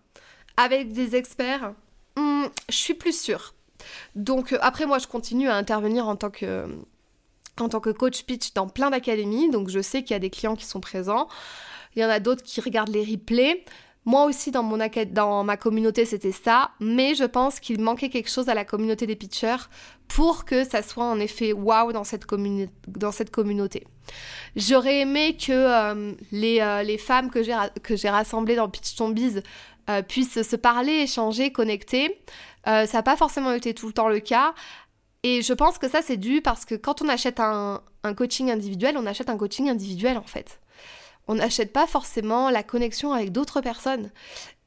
avec 0.56 0.92
des 0.92 1.14
experts, 1.14 1.74
hmm, 2.16 2.44
je 2.68 2.76
suis 2.76 2.94
plus 2.94 3.18
sûre. 3.18 3.54
Donc 4.14 4.52
euh, 4.52 4.58
après, 4.60 4.86
moi, 4.86 4.98
je 4.98 5.06
continue 5.06 5.48
à 5.48 5.56
intervenir 5.56 6.08
en 6.08 6.16
tant 6.16 6.30
que 6.30 6.66
en 7.60 7.68
tant 7.68 7.80
que 7.80 7.90
coach 7.90 8.22
pitch 8.24 8.52
dans 8.54 8.68
plein 8.68 8.90
d'académies, 8.90 9.50
donc 9.50 9.68
je 9.68 9.80
sais 9.80 10.02
qu'il 10.02 10.14
y 10.14 10.16
a 10.16 10.20
des 10.20 10.30
clients 10.30 10.56
qui 10.56 10.64
sont 10.64 10.80
présents. 10.80 11.28
Il 11.96 12.02
y 12.02 12.04
en 12.04 12.10
a 12.10 12.20
d'autres 12.20 12.42
qui 12.42 12.60
regardent 12.60 12.90
les 12.92 13.04
replays. 13.04 13.64
Moi 14.04 14.24
aussi, 14.24 14.50
dans, 14.50 14.62
mon 14.62 14.78
dans 15.10 15.44
ma 15.44 15.56
communauté, 15.58 16.06
c'était 16.06 16.32
ça, 16.32 16.70
mais 16.80 17.14
je 17.14 17.24
pense 17.24 17.60
qu'il 17.60 17.78
manquait 17.80 18.08
quelque 18.08 18.30
chose 18.30 18.48
à 18.48 18.54
la 18.54 18.64
communauté 18.64 19.06
des 19.06 19.16
pitchers 19.16 19.68
pour 20.06 20.46
que 20.46 20.64
ça 20.64 20.82
soit 20.82 21.04
en 21.04 21.20
effet 21.20 21.52
waouh 21.52 21.92
dans, 21.92 22.04
cette 22.04 22.24
dans 22.86 23.12
cette 23.12 23.30
communauté. 23.30 23.86
J'aurais 24.56 25.00
aimé 25.00 25.36
que 25.36 25.52
euh, 25.52 26.12
les, 26.32 26.60
euh, 26.60 26.82
les, 26.82 26.96
femmes 26.96 27.30
que 27.30 27.42
j'ai 27.42 28.08
rassemblées 28.08 28.56
dans 28.56 28.68
Pitch 28.70 28.94
Tombies 28.96 29.40
euh, 29.90 30.02
puissent 30.02 30.42
se 30.42 30.56
parler, 30.56 31.02
échanger, 31.02 31.52
connecter. 31.52 32.18
ça 32.64 32.86
n'a 32.86 33.02
pas 33.02 33.16
forcément 33.16 33.52
été 33.52 33.74
tout 33.74 33.88
le 33.88 33.92
temps 33.92 34.08
le 34.08 34.20
cas. 34.20 34.54
Et 35.24 35.42
je 35.42 35.52
pense 35.52 35.78
que 35.78 35.88
ça, 35.88 36.00
c'est 36.02 36.16
dû 36.16 36.42
parce 36.42 36.64
que 36.64 36.74
quand 36.74 37.02
on 37.02 37.08
achète 37.08 37.40
un, 37.40 37.82
coaching 38.16 38.50
individuel, 38.50 38.96
on 38.96 39.06
achète 39.06 39.28
un 39.28 39.36
coaching 39.36 39.68
individuel 39.68 40.16
en 40.16 40.22
fait 40.22 40.60
on 41.28 41.34
n'achète 41.34 41.72
pas 41.72 41.86
forcément 41.86 42.48
la 42.50 42.62
connexion 42.62 43.12
avec 43.12 43.32
d'autres 43.32 43.60
personnes. 43.60 44.10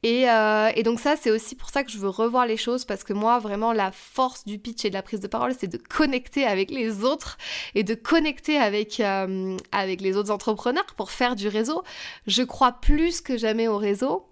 Euh, 0.04 0.70
et, 0.74 0.82
donc 0.82 0.98
ça, 0.98 1.14
c'est 1.16 1.30
aussi 1.30 1.54
pour 1.54 1.70
ça 1.70 1.84
que 1.84 1.90
je 1.90 1.98
veux 1.98 2.08
revoir 2.08 2.46
les 2.46 2.56
choses, 2.56 2.84
parce 2.84 3.04
que 3.04 3.12
moi, 3.12 3.38
vraiment, 3.38 3.72
la 3.72 3.92
force 3.92 4.44
du 4.44 4.58
pitch 4.58 4.84
et 4.84 4.88
de 4.88 4.94
la 4.94 5.02
prise 5.02 5.20
de 5.20 5.28
parole, 5.28 5.54
c'est 5.58 5.68
de 5.68 5.76
connecter 5.76 6.44
avec 6.44 6.70
les 6.70 7.04
autres 7.04 7.36
et 7.74 7.84
de 7.84 7.94
connecter 7.94 8.58
avec, 8.58 8.98
euh, 9.00 9.56
avec 9.70 10.00
les 10.00 10.16
autres 10.16 10.30
entrepreneurs 10.30 10.86
pour 10.96 11.10
faire 11.10 11.36
du 11.36 11.48
réseau. 11.48 11.82
Je 12.26 12.42
crois 12.42 12.72
plus 12.72 13.20
que 13.20 13.36
jamais 13.36 13.68
au 13.68 13.78
réseau. 13.78 14.26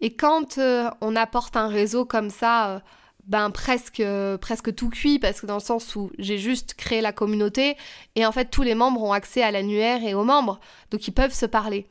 Et 0.00 0.14
quand 0.14 0.58
euh, 0.58 0.90
on 1.00 1.16
apporte 1.16 1.56
un 1.56 1.68
réseau 1.68 2.04
comme 2.04 2.30
ça 2.30 2.82
ben 3.26 3.50
presque 3.50 4.02
presque 4.40 4.74
tout 4.74 4.88
cuit 4.88 5.18
parce 5.18 5.40
que 5.40 5.46
dans 5.46 5.54
le 5.54 5.60
sens 5.60 5.96
où 5.96 6.10
j'ai 6.18 6.38
juste 6.38 6.74
créé 6.74 7.00
la 7.00 7.12
communauté 7.12 7.76
et 8.14 8.24
en 8.24 8.32
fait 8.32 8.46
tous 8.46 8.62
les 8.62 8.74
membres 8.74 9.02
ont 9.02 9.12
accès 9.12 9.42
à 9.42 9.50
l'annuaire 9.50 10.04
et 10.04 10.14
aux 10.14 10.24
membres 10.24 10.60
donc 10.90 11.06
ils 11.08 11.12
peuvent 11.12 11.34
se 11.34 11.46
parler. 11.46 11.86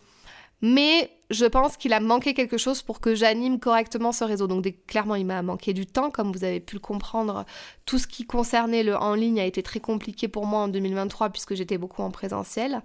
Mais 0.61 1.11
je 1.29 1.45
pense 1.45 1.77
qu'il 1.77 1.93
a 1.93 1.99
manqué 1.99 2.33
quelque 2.33 2.57
chose 2.57 2.81
pour 2.81 2.99
que 2.99 3.13
j'anime 3.13 3.59
correctement 3.59 4.11
ce 4.11 4.23
réseau. 4.23 4.47
Donc 4.47 4.65
clairement, 4.87 5.15
il 5.15 5.25
m'a 5.25 5.41
manqué 5.41 5.73
du 5.73 5.85
temps, 5.85 6.09
comme 6.11 6.31
vous 6.31 6.43
avez 6.43 6.59
pu 6.59 6.75
le 6.75 6.79
comprendre. 6.79 7.45
Tout 7.85 7.97
ce 7.97 8.07
qui 8.07 8.25
concernait 8.25 8.83
le 8.83 8.95
en 8.95 9.15
ligne 9.15 9.39
a 9.39 9.45
été 9.45 9.61
très 9.63 9.79
compliqué 9.79 10.27
pour 10.27 10.45
moi 10.45 10.61
en 10.61 10.67
2023 10.67 11.29
puisque 11.29 11.55
j'étais 11.55 11.77
beaucoup 11.77 12.01
en 12.01 12.11
présentiel. 12.11 12.81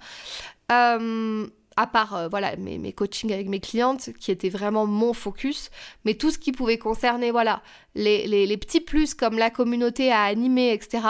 Euh, 0.73 1.47
à 1.81 1.87
part 1.87 2.15
euh, 2.15 2.29
voilà 2.29 2.57
mes, 2.57 2.93
coachings 2.93 3.33
avec 3.33 3.49
mes 3.49 3.61
clientes 3.61 4.11
qui 4.21 4.31
étaient 4.31 4.51
vraiment 4.51 4.87
mon 4.87 5.13
focus, 5.13 5.71
mais 6.05 6.15
tout 6.15 6.31
ce 6.31 6.39
qui 6.39 6.53
pouvait 6.53 6.79
concerner 6.79 7.31
voilà 7.31 7.63
les, 7.95 8.57
petits 8.59 8.81
plus 8.81 9.15
comme 9.15 9.39
la 9.39 9.51
communauté 9.51 10.13
à 10.13 10.23
animer, 10.25 10.73
etc., 10.73 11.03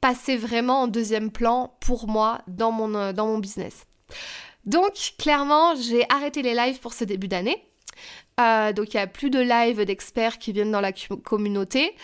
passait 0.00 0.36
vraiment 0.36 0.82
en 0.82 0.86
deuxième 0.88 1.30
plan 1.30 1.76
pour 1.80 2.08
moi 2.08 2.40
dans 2.46 2.72
mon, 2.72 2.94
euh, 2.94 3.12
dans 3.12 3.26
mon 3.26 3.38
business. 3.38 3.84
Donc 4.64 4.92
clairement, 5.18 5.74
j'ai 5.76 6.04
arrêté 6.08 6.42
les 6.42 6.54
lives 6.54 6.80
pour 6.80 6.92
ce 6.92 7.04
début 7.04 7.28
d'année. 7.28 7.64
Euh, 8.40 8.72
donc 8.72 8.94
il 8.94 8.96
y 8.96 9.00
a 9.00 9.06
plus 9.06 9.30
de 9.30 9.40
lives 9.40 9.84
d'experts 9.84 10.38
qui 10.38 10.52
viennent 10.52 10.70
dans 10.70 10.80
la 10.80 10.92
communauté. 10.92 11.94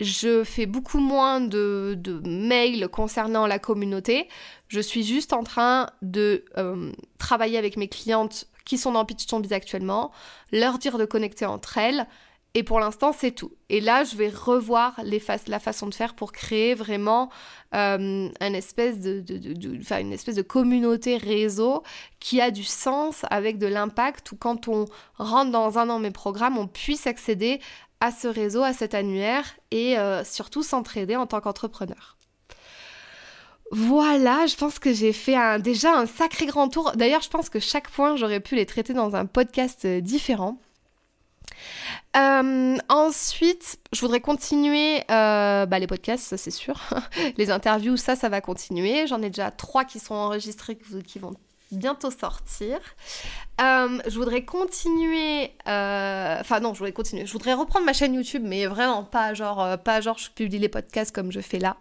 Je 0.00 0.42
fais 0.42 0.66
beaucoup 0.66 0.98
moins 0.98 1.40
de, 1.40 1.96
mails 2.24 2.88
concernant 2.88 3.46
la 3.46 3.58
communauté. 3.58 4.28
Je 4.68 4.80
suis 4.80 5.04
juste 5.04 5.32
en 5.32 5.44
train 5.44 5.88
de 6.02 6.44
euh, 6.58 6.92
travailler 7.18 7.58
avec 7.58 7.76
mes 7.76 7.88
clientes 7.88 8.46
qui 8.64 8.78
sont 8.78 8.92
dans 8.92 9.04
Pitch 9.04 9.26
Tombies 9.26 9.54
actuellement, 9.54 10.10
leur 10.50 10.78
dire 10.78 10.98
de 10.98 11.04
connecter 11.04 11.46
entre 11.46 11.78
elles. 11.78 12.06
Et 12.56 12.62
pour 12.62 12.78
l'instant, 12.78 13.12
c'est 13.12 13.32
tout. 13.32 13.50
Et 13.68 13.80
là, 13.80 14.04
je 14.04 14.14
vais 14.14 14.28
revoir 14.28 15.00
la 15.04 15.58
façon 15.58 15.88
de 15.88 15.94
faire 15.94 16.14
pour 16.14 16.30
créer 16.30 16.74
vraiment 16.74 17.28
euh, 17.74 18.28
une, 18.40 18.54
espèce 18.54 19.00
de, 19.00 20.42
communauté 20.42 21.16
réseau 21.16 21.82
qui 22.20 22.40
a 22.40 22.52
du 22.52 22.62
sens 22.62 23.22
avec 23.28 23.58
de 23.58 23.66
l'impact 23.66 24.30
où 24.30 24.36
quand 24.36 24.68
on 24.68 24.84
rentre 25.16 25.50
dans 25.50 25.78
un 25.78 25.98
de 25.98 26.02
mes 26.02 26.12
programmes, 26.12 26.56
on 26.56 26.68
puisse 26.68 27.08
accéder 27.08 27.60
à 28.04 28.10
ce 28.10 28.28
réseau, 28.28 28.62
à 28.62 28.74
cet 28.74 28.92
annuaire 28.92 29.46
et 29.70 29.96
euh, 29.98 30.24
surtout 30.24 30.62
s'entraider 30.62 31.16
en 31.16 31.26
tant 31.26 31.40
qu'entrepreneur. 31.40 32.18
Voilà, 33.70 34.46
je 34.46 34.56
pense 34.56 34.78
que 34.78 34.92
j'ai 34.92 35.14
fait 35.14 35.58
déjà 35.62 35.96
un 35.96 36.04
sacré 36.04 36.44
grand 36.44 36.68
tour. 36.68 36.92
D'ailleurs, 36.96 37.22
je 37.22 37.30
pense 37.30 37.48
que 37.48 37.60
chaque 37.60 37.88
point, 37.88 38.14
j'aurais 38.16 38.40
pu 38.40 38.56
les 38.56 38.66
traiter 38.66 38.92
dans 38.92 39.16
un 39.16 39.24
podcast 39.24 39.86
euh, 39.86 40.02
différent. 40.02 40.58
Euh, 42.14 42.76
ensuite, 42.90 43.78
je 43.92 44.00
voudrais 44.02 44.20
continuer 44.20 45.02
bah, 45.08 45.78
les 45.78 45.86
podcasts, 45.86 46.36
c'est 46.36 46.50
sûr. 46.50 46.78
les 47.38 47.50
interviews, 47.50 47.96
ça, 47.96 48.16
ça 48.16 48.28
va 48.28 48.42
continuer. 48.42 49.06
J'en 49.06 49.22
ai 49.22 49.30
déjà 49.30 49.50
trois 49.50 49.84
qui 49.86 49.98
sont 49.98 50.14
enregistrés 50.14 50.76
qui 50.76 51.18
vont 51.18 51.34
bientôt 51.72 52.10
sortir. 52.10 52.78
Euh, 53.60 53.98
je 54.06 54.18
voudrais 54.18 54.44
continuer, 54.44 55.52
euh, 55.68 56.36
enfin 56.40 56.60
non, 56.60 56.74
je 56.74 56.78
voudrais 56.78 56.92
continuer. 56.92 57.26
Je 57.26 57.32
voudrais 57.32 57.54
reprendre 57.54 57.86
ma 57.86 57.92
chaîne 57.92 58.14
YouTube, 58.14 58.42
mais 58.44 58.66
vraiment 58.66 59.04
pas 59.04 59.34
genre, 59.34 59.62
euh, 59.62 59.76
pas 59.76 60.00
genre 60.00 60.18
je 60.18 60.30
publie 60.30 60.58
les 60.58 60.68
podcasts 60.68 61.14
comme 61.14 61.30
je 61.30 61.40
fais 61.40 61.58
là. 61.58 61.76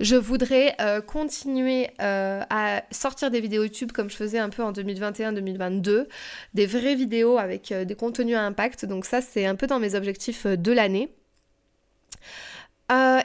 Je 0.00 0.16
voudrais 0.16 0.76
continuer 1.06 1.90
à 1.98 2.82
sortir 2.90 3.30
des 3.30 3.40
vidéos 3.40 3.64
YouTube 3.64 3.92
comme 3.92 4.10
je 4.10 4.16
faisais 4.16 4.38
un 4.38 4.48
peu 4.48 4.62
en 4.62 4.72
2021-2022, 4.72 6.06
des 6.54 6.66
vraies 6.66 6.94
vidéos 6.94 7.38
avec 7.38 7.72
des 7.72 7.94
contenus 7.94 8.36
à 8.36 8.42
impact. 8.42 8.86
Donc 8.86 9.04
ça, 9.04 9.20
c'est 9.20 9.46
un 9.46 9.56
peu 9.56 9.66
dans 9.66 9.78
mes 9.78 9.94
objectifs 9.94 10.46
de 10.46 10.72
l'année. 10.72 11.12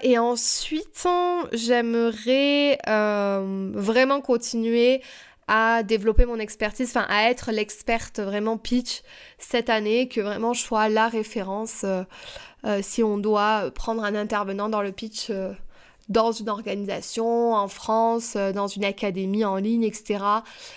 et 0.02 0.17
ensuite, 0.17 1.08
j'aimerais 1.54 2.78
vraiment 2.86 4.19
continuer 4.19 5.02
à 5.47 5.84
développer 5.84 6.25
mon 6.25 6.39
expertise, 6.39 6.89
enfin 6.89 7.05
à 7.10 7.29
être 7.29 7.51
l'experte 7.51 8.19
vraiment 8.19 8.58
pitch 8.58 9.03
cette 9.38 9.69
année, 9.69 10.08
que 10.08 10.21
vraiment 10.21 10.53
je 10.53 10.62
sois 10.62 10.89
la 10.89 11.08
référence 11.08 11.84
euh, 11.84 12.03
euh, 12.65 12.79
si 12.81 13.03
on 13.03 13.17
doit 13.17 13.71
prendre 13.71 14.03
un 14.03 14.15
intervenant 14.15 14.69
dans 14.69 14.81
le 14.81 14.91
pitch 14.91 15.27
euh, 15.29 15.53
dans 16.09 16.31
une 16.31 16.49
organisation, 16.49 17.53
en 17.53 17.67
France, 17.67 18.33
euh, 18.35 18.51
dans 18.51 18.67
une 18.67 18.85
académie 18.85 19.45
en 19.45 19.57
ligne, 19.57 19.83
etc. 19.83 20.23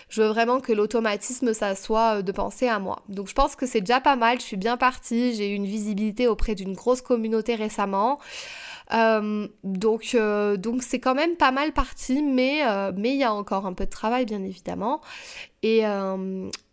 Je 0.08 0.22
veux 0.22 0.28
vraiment 0.28 0.60
que 0.60 0.72
l'automatisme, 0.72 1.52
ça 1.52 1.74
soit 1.74 2.22
de 2.22 2.32
penser 2.32 2.68
à 2.68 2.78
moi. 2.78 3.02
Donc 3.08 3.28
je 3.28 3.34
pense 3.34 3.56
que 3.56 3.66
c'est 3.66 3.80
déjà 3.80 4.00
pas 4.00 4.16
mal, 4.16 4.40
je 4.40 4.44
suis 4.44 4.56
bien 4.56 4.76
partie, 4.76 5.34
j'ai 5.34 5.50
eu 5.50 5.54
une 5.54 5.66
visibilité 5.66 6.28
auprès 6.28 6.54
d'une 6.54 6.74
grosse 6.74 7.02
communauté 7.02 7.54
récemment. 7.54 8.18
donc 8.90 10.16
donc 10.56 10.82
c'est 10.82 10.98
quand 10.98 11.14
même 11.14 11.36
pas 11.36 11.50
mal 11.50 11.72
parti, 11.72 12.22
mais 12.22 12.62
mais 12.96 13.10
il 13.10 13.18
y 13.18 13.24
a 13.24 13.34
encore 13.34 13.66
un 13.66 13.74
peu 13.74 13.84
de 13.84 13.90
travail 13.90 14.24
bien 14.24 14.42
évidemment. 14.42 15.00
Et, 15.62 15.84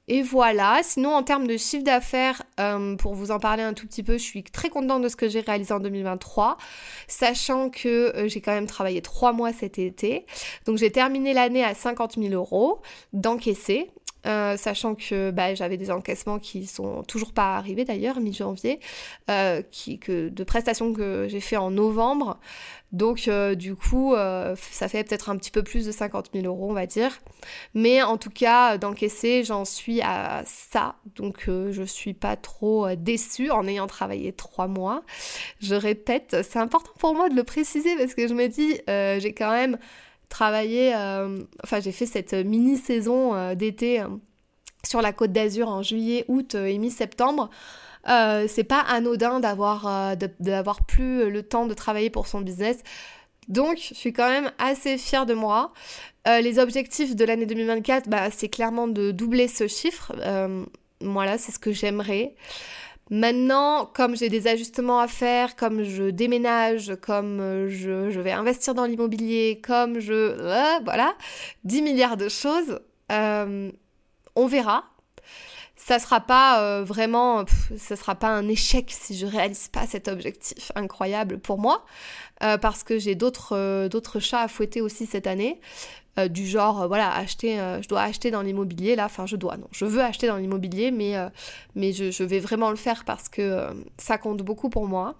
et 0.07 0.21
voilà, 0.21 0.81
sinon 0.83 1.13
en 1.15 1.23
termes 1.23 1.47
de 1.47 1.57
chiffre 1.57 1.83
d'affaires, 1.83 2.43
euh, 2.59 2.95
pour 2.95 3.15
vous 3.15 3.31
en 3.31 3.39
parler 3.39 3.63
un 3.63 3.73
tout 3.73 3.87
petit 3.87 4.03
peu, 4.03 4.13
je 4.13 4.23
suis 4.23 4.43
très 4.43 4.69
contente 4.69 5.01
de 5.01 5.09
ce 5.09 5.15
que 5.15 5.27
j'ai 5.27 5.39
réalisé 5.39 5.73
en 5.73 5.79
2023, 5.79 6.57
sachant 7.07 7.69
que 7.71 8.15
euh, 8.15 8.27
j'ai 8.27 8.39
quand 8.39 8.51
même 8.51 8.67
travaillé 8.67 9.01
trois 9.01 9.33
mois 9.33 9.51
cet 9.51 9.79
été. 9.79 10.27
Donc 10.67 10.77
j'ai 10.77 10.91
terminé 10.91 11.33
l'année 11.33 11.63
à 11.63 11.73
50 11.73 12.17
000 12.19 12.33
euros 12.33 12.81
d'encaissé. 13.13 13.89
Euh, 14.25 14.57
sachant 14.57 14.95
que 14.95 15.31
bah, 15.31 15.53
j'avais 15.55 15.77
des 15.77 15.91
encaissements 15.91 16.39
qui 16.39 16.65
sont 16.65 17.03
toujours 17.03 17.33
pas 17.33 17.55
arrivés 17.55 17.85
d'ailleurs, 17.85 18.19
mi-janvier, 18.19 18.79
qui, 19.71 19.99
que, 19.99 20.29
de 20.29 20.43
prestations 20.43 20.93
que 20.93 21.27
j'ai 21.29 21.39
fait 21.39 21.57
en 21.57 21.71
novembre. 21.71 22.39
Donc 22.95 23.27
euh, 23.27 23.55
du 23.55 23.75
coup, 23.75 24.13
euh, 24.13 24.55
ça 24.71 24.87
fait 24.87 25.03
peut-être 25.03 25.29
un 25.29 25.35
petit 25.35 25.51
peu 25.51 25.63
plus 25.63 25.85
de 25.85 25.91
50 25.91 26.29
000 26.33 26.45
euros, 26.45 26.69
on 26.69 26.73
va 26.73 26.85
dire. 26.85 27.19
Mais 27.73 28.01
en 28.01 28.17
tout 28.17 28.29
cas, 28.29 28.77
d'encaisser, 28.77 29.43
j'en 29.43 29.65
suis 29.65 30.01
à 30.01 30.43
ça. 30.45 30.95
Donc 31.17 31.49
euh, 31.49 31.73
je 31.73 31.83
suis 31.83 32.13
pas 32.13 32.37
trop 32.37 32.87
déçue 32.95 33.51
en 33.51 33.67
ayant 33.67 33.87
travaillé 33.87 34.31
trois 34.31 34.67
mois. 34.67 35.03
Je 35.59 35.75
répète, 35.75 36.37
c'est 36.49 36.59
important 36.59 36.91
pour 36.97 37.15
moi 37.15 37.27
de 37.27 37.35
le 37.35 37.43
préciser 37.43 37.97
parce 37.97 38.13
que 38.13 38.29
je 38.29 38.33
me 38.33 38.47
dis, 38.47 38.79
j'ai 39.21 39.33
quand 39.33 39.51
même 39.51 39.77
travaillé, 40.29 40.93
enfin 41.63 41.79
j'ai 41.79 41.91
fait 41.91 42.05
cette 42.05 42.33
mini-saison 42.33 43.53
d'été 43.55 44.03
sur 44.85 45.01
la 45.01 45.13
côte 45.13 45.31
d'Azur 45.31 45.67
en 45.69 45.81
juillet, 45.81 46.25
août 46.27 46.55
et 46.55 46.77
mi-septembre. 46.77 47.49
Euh, 48.07 48.45
c'est 48.47 48.63
pas 48.63 48.81
anodin 48.81 49.39
d'avoir 49.39 49.87
euh, 49.87 50.15
d'avoir 50.39 50.85
plus 50.85 51.29
le 51.29 51.43
temps 51.43 51.65
de 51.65 51.73
travailler 51.73 52.09
pour 52.09 52.27
son 52.27 52.41
business. 52.41 52.77
Donc, 53.47 53.77
je 53.77 53.93
suis 53.93 54.13
quand 54.13 54.29
même 54.29 54.51
assez 54.57 54.97
fière 54.97 55.25
de 55.25 55.33
moi. 55.33 55.71
Euh, 56.27 56.41
les 56.41 56.57
objectifs 56.57 57.15
de 57.15 57.25
l'année 57.25 57.45
2024, 57.45 58.09
bah, 58.09 58.31
c'est 58.31 58.49
clairement 58.49 58.87
de 58.87 59.11
doubler 59.11 59.47
ce 59.47 59.67
chiffre. 59.67 60.13
voilà, 61.01 61.37
c'est 61.37 61.51
ce 61.51 61.59
que 61.59 61.71
j'aimerais. 61.71 62.33
Maintenant, 63.11 63.85
comme 63.85 64.15
j'ai 64.15 64.29
des 64.29 64.47
ajustements 64.47 64.99
à 64.99 65.07
faire, 65.07 65.55
comme 65.55 65.83
je 65.83 66.09
déménage, 66.09 66.93
comme 67.01 67.67
je, 67.67 68.09
je 68.09 68.19
vais 68.19 68.31
investir 68.31 68.73
dans 68.73 68.85
l'immobilier, 68.85 69.61
comme 69.63 69.99
je... 69.99 70.35
voilà, 70.83 71.15
10 71.65 71.81
milliards 71.83 72.17
de 72.17 72.29
choses, 72.29 72.79
on 73.09 74.47
verra 74.47 74.85
ça 75.75 75.99
sera 75.99 76.19
pas 76.19 76.61
euh, 76.61 76.83
vraiment, 76.83 77.45
ça 77.77 77.95
sera 77.95 78.15
pas 78.15 78.29
un 78.29 78.47
échec 78.47 78.89
si 78.89 79.17
je 79.17 79.25
réalise 79.25 79.67
pas 79.67 79.85
cet 79.85 80.07
objectif 80.07 80.71
incroyable 80.75 81.37
pour 81.37 81.59
moi, 81.59 81.85
euh, 82.43 82.57
parce 82.57 82.83
que 82.83 82.97
j'ai 82.97 83.15
d'autres 83.15 83.55
euh, 83.55 83.89
d'autres 83.89 84.19
chats 84.19 84.41
à 84.41 84.47
fouetter 84.47 84.81
aussi 84.81 85.05
cette 85.05 85.27
année. 85.27 85.59
Du 86.29 86.47
genre 86.47 86.87
voilà 86.87 87.13
acheter 87.13 87.57
je 87.81 87.87
dois 87.87 88.01
acheter 88.01 88.31
dans 88.31 88.41
l'immobilier 88.41 88.95
là 88.95 89.05
enfin 89.05 89.25
je 89.25 89.35
dois 89.35 89.57
non 89.57 89.67
je 89.71 89.83
veux 89.83 90.01
acheter 90.01 90.27
dans 90.27 90.37
l'immobilier 90.37 90.91
mais 90.91 91.15
mais 91.75 91.91
je, 91.91 92.09
je, 92.09 92.23
vais 92.23 92.39
vraiment 92.39 92.69
le 92.69 92.77
faire 92.77 93.03
parce 93.03 93.27
que 93.27 93.67
ça 93.97 94.17
compte 94.17 94.41
beaucoup 94.41 94.69
pour 94.69 94.87
moi. 94.87 95.15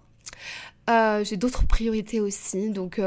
J'ai 0.87 1.35
d'autres 1.37 1.67
priorités 1.67 2.21
aussi 2.21 2.69
donc 2.69 2.99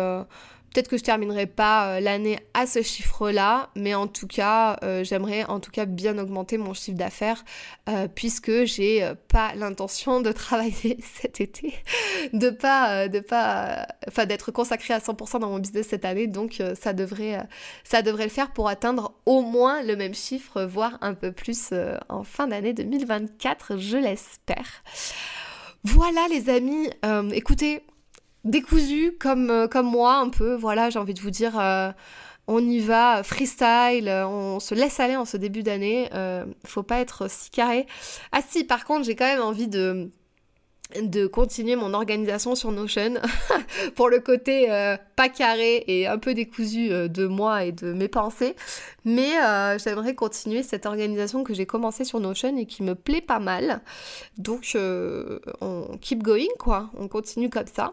Peut-être 0.79 0.91
que 0.91 0.97
je 0.97 1.03
terminerai 1.03 1.47
pas 1.47 1.97
euh, 1.97 2.01
l'année 2.01 2.39
à 2.55 2.65
ce 2.65 2.83
chiffre-là, 2.83 3.71
mais 3.75 3.97
en 3.97 4.07
tout 4.07 4.29
cas, 4.29 4.79
euh, 4.85 5.03
j'aimerais 5.03 5.45
en 5.47 5.59
tout 5.59 5.73
cas 5.73 5.87
bien 5.87 6.17
augmenter 6.19 6.57
mon 6.57 6.73
chiffre 6.73 6.97
d'affaires 6.97 7.45
euh, 7.89 8.07
puisque 8.07 8.63
j'ai 8.63 9.05
pas 9.27 9.57
l'intention 9.57 10.21
de 10.21 10.31
travailler 10.31 10.97
cet 11.21 11.41
été, 11.41 11.75
de 12.33 12.51
pas, 12.51 13.09
de 13.09 13.19
pas, 13.19 13.89
enfin 14.07 14.25
d'être 14.25 14.53
consacré 14.53 14.95
à 14.95 15.01
100% 15.01 15.41
dans 15.41 15.51
mon 15.51 15.59
business 15.59 15.89
cette 15.89 16.05
année. 16.05 16.29
Donc 16.29 16.63
ça 16.81 16.93
devrait, 16.93 17.45
ça 17.83 18.03
devrait 18.03 18.27
le 18.27 18.31
faire 18.31 18.53
pour 18.53 18.69
atteindre 18.69 19.15
au 19.27 19.43
moins 19.43 19.83
le 19.83 19.97
même 19.97 20.15
chiffre, 20.15 20.63
voire 20.63 20.97
un 21.01 21.15
peu 21.15 21.33
plus 21.33 21.75
en 22.09 22.23
fin 22.23 22.47
d'année 22.47 22.73
2024, 22.73 23.79
je 23.79 23.97
l'espère. 23.97 24.85
Voilà 25.83 26.29
les 26.31 26.49
amis, 26.51 26.89
écoutez, 27.33 27.83
décousu 28.45 29.17
comme, 29.19 29.51
euh, 29.51 29.69
comme 29.69 29.87
moi 29.87 30.17
un 30.17 30.31
peu. 30.31 30.55
Voilà, 30.55 30.91
j'ai 30.91 30.99
envie 30.99 31.15
de 31.15 31.21
vous 31.21 31.31
dire, 31.31 31.59
euh, 31.59 31.91
on 32.47 32.61
y 32.61 32.81
va, 32.81 33.23
freestyle, 33.23 34.09
euh, 34.09 34.27
on 34.27 34.61
se 34.61 34.75
laisse 34.75 35.01
aller 35.01 35.17
en 35.17 35.25
ce 35.25 35.37
début 35.37 35.63
d'année. 35.63 36.11
faut 36.65 36.83
pas 36.83 37.01
être 37.01 37.31
si 37.31 37.51
carré. 37.51 37.87
Ah 38.33 38.41
si, 38.47 38.65
par 38.65 38.85
contre, 38.85 39.05
j'ai 39.05 39.17
quand 39.17 39.27
même 39.27 39.43
envie 39.43 39.69
de 39.69 40.11
de 40.97 41.27
continuer 41.27 41.77
mon 41.77 41.93
organisation 41.93 42.55
sur 42.55 42.73
Notion 42.73 43.15
pour 43.95 44.09
le 44.09 44.21
côté 44.21 44.71
euh, 44.71 44.97
pas 45.17 45.29
carré 45.29 45.85
et 45.87 46.07
un 46.07 46.17
peu 46.17 46.33
décousu 46.33 46.91
euh, 46.91 47.09
de 47.09 47.27
moi 47.27 47.65
et 47.65 47.73
de 47.73 47.93
mes 47.93 48.09
pensées. 48.09 48.57
Mais 49.05 49.39
euh, 49.39 49.79
j'aimerais 49.79 50.15
continuer 50.15 50.63
cette 50.63 50.87
organisation 50.87 51.45
que 51.45 51.53
j'ai 51.53 51.67
commencé 51.67 52.05
sur 52.05 52.21
Notion 52.21 52.57
et 52.57 52.65
qui 52.65 52.83
me 52.83 52.95
plaît 52.95 53.21
pas 53.21 53.39
mal. 53.39 53.83
Donc 54.39 54.77
on 55.61 55.99
keep 56.01 56.23
going 56.23 56.47
quoi, 56.59 56.91
on 56.99 57.07
continue 57.09 57.51
comme 57.51 57.67
ça. 57.67 57.93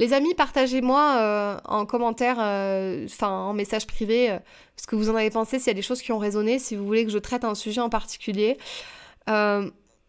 Les 0.00 0.12
amis, 0.12 0.34
partagez-moi 0.34 1.60
en 1.64 1.86
commentaire, 1.86 2.38
enfin 2.38 3.28
en 3.28 3.52
message 3.52 3.86
privé, 3.86 4.36
ce 4.76 4.86
que 4.86 4.96
vous 4.96 5.10
en 5.10 5.16
avez 5.16 5.30
pensé, 5.30 5.58
s'il 5.58 5.68
y 5.68 5.70
a 5.70 5.74
des 5.74 5.82
choses 5.82 6.02
qui 6.02 6.12
ont 6.12 6.18
résonné, 6.18 6.58
si 6.58 6.76
vous 6.76 6.84
voulez 6.84 7.04
que 7.04 7.12
je 7.12 7.18
traite 7.18 7.44
un 7.44 7.54
sujet 7.54 7.80
en 7.80 7.88
particulier. 7.88 8.58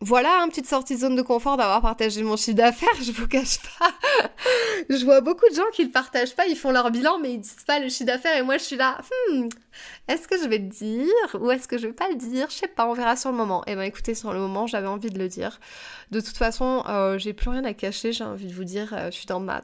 Voilà, 0.06 0.42
une 0.44 0.50
petite 0.50 0.68
sortie 0.68 0.96
de 0.96 1.00
zone 1.00 1.16
de 1.16 1.22
confort 1.22 1.56
d'avoir 1.56 1.82
partagé 1.82 2.24
mon 2.24 2.36
chiffre 2.36 2.58
d'affaires, 2.58 2.90
je 3.02 3.14
vous 3.14 3.26
cache 3.26 3.60
pas. 3.80 3.90
je 4.90 5.02
vois 5.06 5.22
beaucoup 5.22 5.48
de 5.50 5.56
gens 5.56 5.64
qui 5.72 5.86
le 5.86 5.92
partagent 5.92 6.36
pas, 6.36 6.46
ils 6.46 6.58
font 6.58 6.72
leur 6.72 6.92
bilan 6.92 7.20
mais 7.20 7.36
ils 7.36 7.40
disent 7.40 7.64
pas 7.66 7.80
le 7.80 7.88
chiffre 7.88 8.08
d'affaires 8.08 8.36
et 8.36 8.42
moi 8.42 8.58
je 8.58 8.64
suis 8.64 8.76
là, 8.76 8.98
hmm, 9.32 9.48
est-ce 10.10 10.28
que 10.28 10.38
je 10.38 10.50
vais 10.50 10.58
le 10.58 10.68
dire 10.68 11.08
ou 11.40 11.50
est-ce 11.52 11.70
que 11.70 11.78
je 11.78 11.88
vais 11.88 11.94
pas 11.94 12.10
le 12.10 12.16
dire 12.16 12.50
Je 12.50 12.56
sais 12.56 12.68
pas, 12.68 12.86
on 12.86 12.92
verra 12.92 13.16
sur 13.16 13.32
le 13.32 13.38
moment. 13.38 13.64
Eh 13.66 13.76
ben 13.76 13.84
écoutez, 13.84 14.14
sur 14.14 14.34
le 14.34 14.40
moment, 14.40 14.68
j'avais 14.68 14.88
envie 14.88 15.10
de 15.10 15.18
le 15.18 15.30
dire. 15.30 15.62
De 16.12 16.20
toute 16.20 16.36
façon, 16.36 16.84
euh, 16.90 17.18
j'ai 17.18 17.32
plus 17.32 17.50
rien 17.50 17.64
à 17.64 17.74
cacher, 17.74 18.12
j'ai 18.12 18.26
envie 18.26 18.48
de 18.48 18.54
vous 18.54 18.66
dire, 18.66 18.94
euh, 18.94 19.06
je 19.06 19.16
suis 19.16 19.26
dans 19.26 19.40
ma 19.40 19.64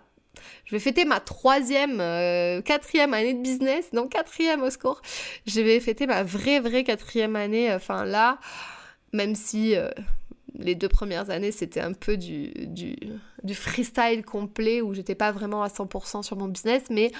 je 0.63 0.71
vais 0.73 0.80
fêter 0.80 1.04
ma 1.04 1.19
troisième, 1.19 1.99
euh, 1.99 2.62
quatrième 2.62 3.13
année 3.13 3.34
de 3.34 3.41
business, 3.41 3.91
non 3.91 4.08
quatrième 4.08 4.63
au 4.63 4.69
secours. 4.69 5.02
Je 5.45 5.60
vais 5.60 5.82
fêter 5.82 6.08
ma 6.08 6.23
vraie, 6.23 6.62
vraie 6.62 6.86
quatrième 6.86 7.36
année. 7.36 7.73
Enfin 7.73 8.06
là, 8.06 8.39
même 9.12 9.36
si 9.36 9.75
les 10.55 10.75
deux 10.75 10.89
premières 10.89 11.29
années, 11.29 11.51
c'était 11.51 11.81
un 11.81 11.93
peu 11.93 12.17
du, 12.17 12.51
du, 12.67 13.55
freestyle 13.55 14.23
complet 14.25 14.81
où 14.81 14.93
j'étais 14.93 15.15
pas 15.15 15.31
vraiment 15.31 15.63
à 15.63 15.67
100% 15.67 16.23
sur 16.23 16.38
mon 16.38 16.47
business. 16.47 16.83
Mais 16.89 17.12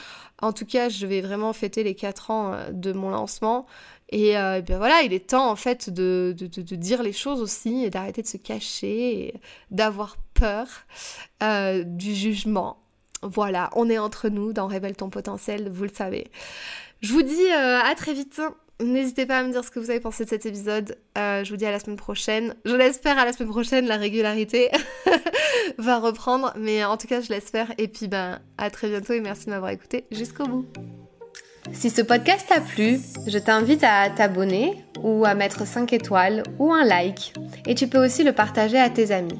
en 0.42 0.54
tout 0.54 0.66
cas, 0.66 0.90
je 0.90 1.06
vais 1.06 1.22
vraiment 1.22 1.54
fêter 1.54 1.84
les 1.84 1.96
4 1.96 2.32
ans 2.32 2.54
euh, 2.54 2.72
de 2.72 2.92
mon 2.92 3.10
lancement. 3.10 3.66
Et, 4.10 4.38
euh, 4.38 4.62
bien 4.62 4.78
voilà, 4.78 5.02
il 5.04 5.14
est 5.14 5.30
temps 5.30 5.50
en 5.50 5.56
fait 5.56 5.90
de, 5.90 6.36
de, 6.38 6.76
dire 6.76 7.04
les 7.04 7.14
choses 7.14 7.42
aussi 7.42 7.84
et 7.84 7.90
d'arrêter 7.90 8.24
de 8.24 8.28
se 8.28 8.38
cacher 8.38 9.28
et 9.28 9.34
d'avoir 9.70 10.18
peur 10.34 10.68
euh, 11.44 11.84
du 11.84 12.16
jugement. 12.16 12.78
Voilà, 13.22 13.70
on 13.76 13.90
est 13.90 13.98
entre 13.98 14.30
nous 14.30 14.54
dans 14.54 14.68
Révèle 14.68 14.96
ton 14.96 15.10
potentiel, 15.10 15.70
vous 15.70 15.84
le 15.84 15.92
savez. 15.94 16.32
Je 17.02 17.14
vous 17.14 17.22
dis 17.22 17.52
à 17.52 17.94
très 17.96 18.14
vite 18.14 18.42
N'hésitez 18.82 19.26
pas 19.26 19.40
à 19.40 19.44
me 19.44 19.52
dire 19.52 19.64
ce 19.64 19.72
que 19.72 19.80
vous 19.80 19.90
avez 19.90 20.00
pensé 20.00 20.24
de 20.24 20.30
cet 20.30 20.46
épisode. 20.46 20.98
Euh, 21.18 21.44
je 21.44 21.50
vous 21.50 21.58
dis 21.58 21.66
à 21.66 21.72
la 21.72 21.80
semaine 21.80 21.98
prochaine. 21.98 22.56
Je 22.64 22.76
l'espère 22.76 23.18
à 23.18 23.26
la 23.26 23.34
semaine 23.34 23.50
prochaine, 23.50 23.86
la 23.88 23.98
régularité 23.98 24.70
va 25.78 26.00
reprendre. 26.00 26.54
Mais 26.58 26.86
en 26.86 26.96
tout 26.96 27.08
cas, 27.08 27.20
je 27.20 27.30
l'espère. 27.30 27.74
Et 27.78 27.90
puis, 27.90 28.08
ben, 28.08 28.40
à 28.58 28.70
très 28.70 28.88
bientôt 28.88 29.14
et 29.14 29.20
merci 29.20 29.48
de 29.48 29.52
m'avoir 29.52 29.72
écouté 29.72 30.06
jusqu'au 30.12 30.46
bout. 30.46 30.66
Si 31.74 31.90
ce 31.90 32.02
podcast 32.02 32.48
t'a 32.48 32.62
plu, 32.62 33.00
je 33.28 33.38
t'invite 33.38 33.84
à 33.84 34.10
t'abonner 34.10 34.84
ou 35.04 35.26
à 35.26 35.36
mettre 35.36 35.68
5 35.68 35.92
étoiles 35.92 36.44
ou 36.58 36.72
un 36.74 36.86
like. 36.86 37.34
Et 37.68 37.76
tu 37.76 37.88
peux 37.88 38.04
aussi 38.04 38.24
le 38.24 38.32
partager 38.32 38.80
à 38.80 38.90
tes 38.90 39.12
amis. 39.12 39.40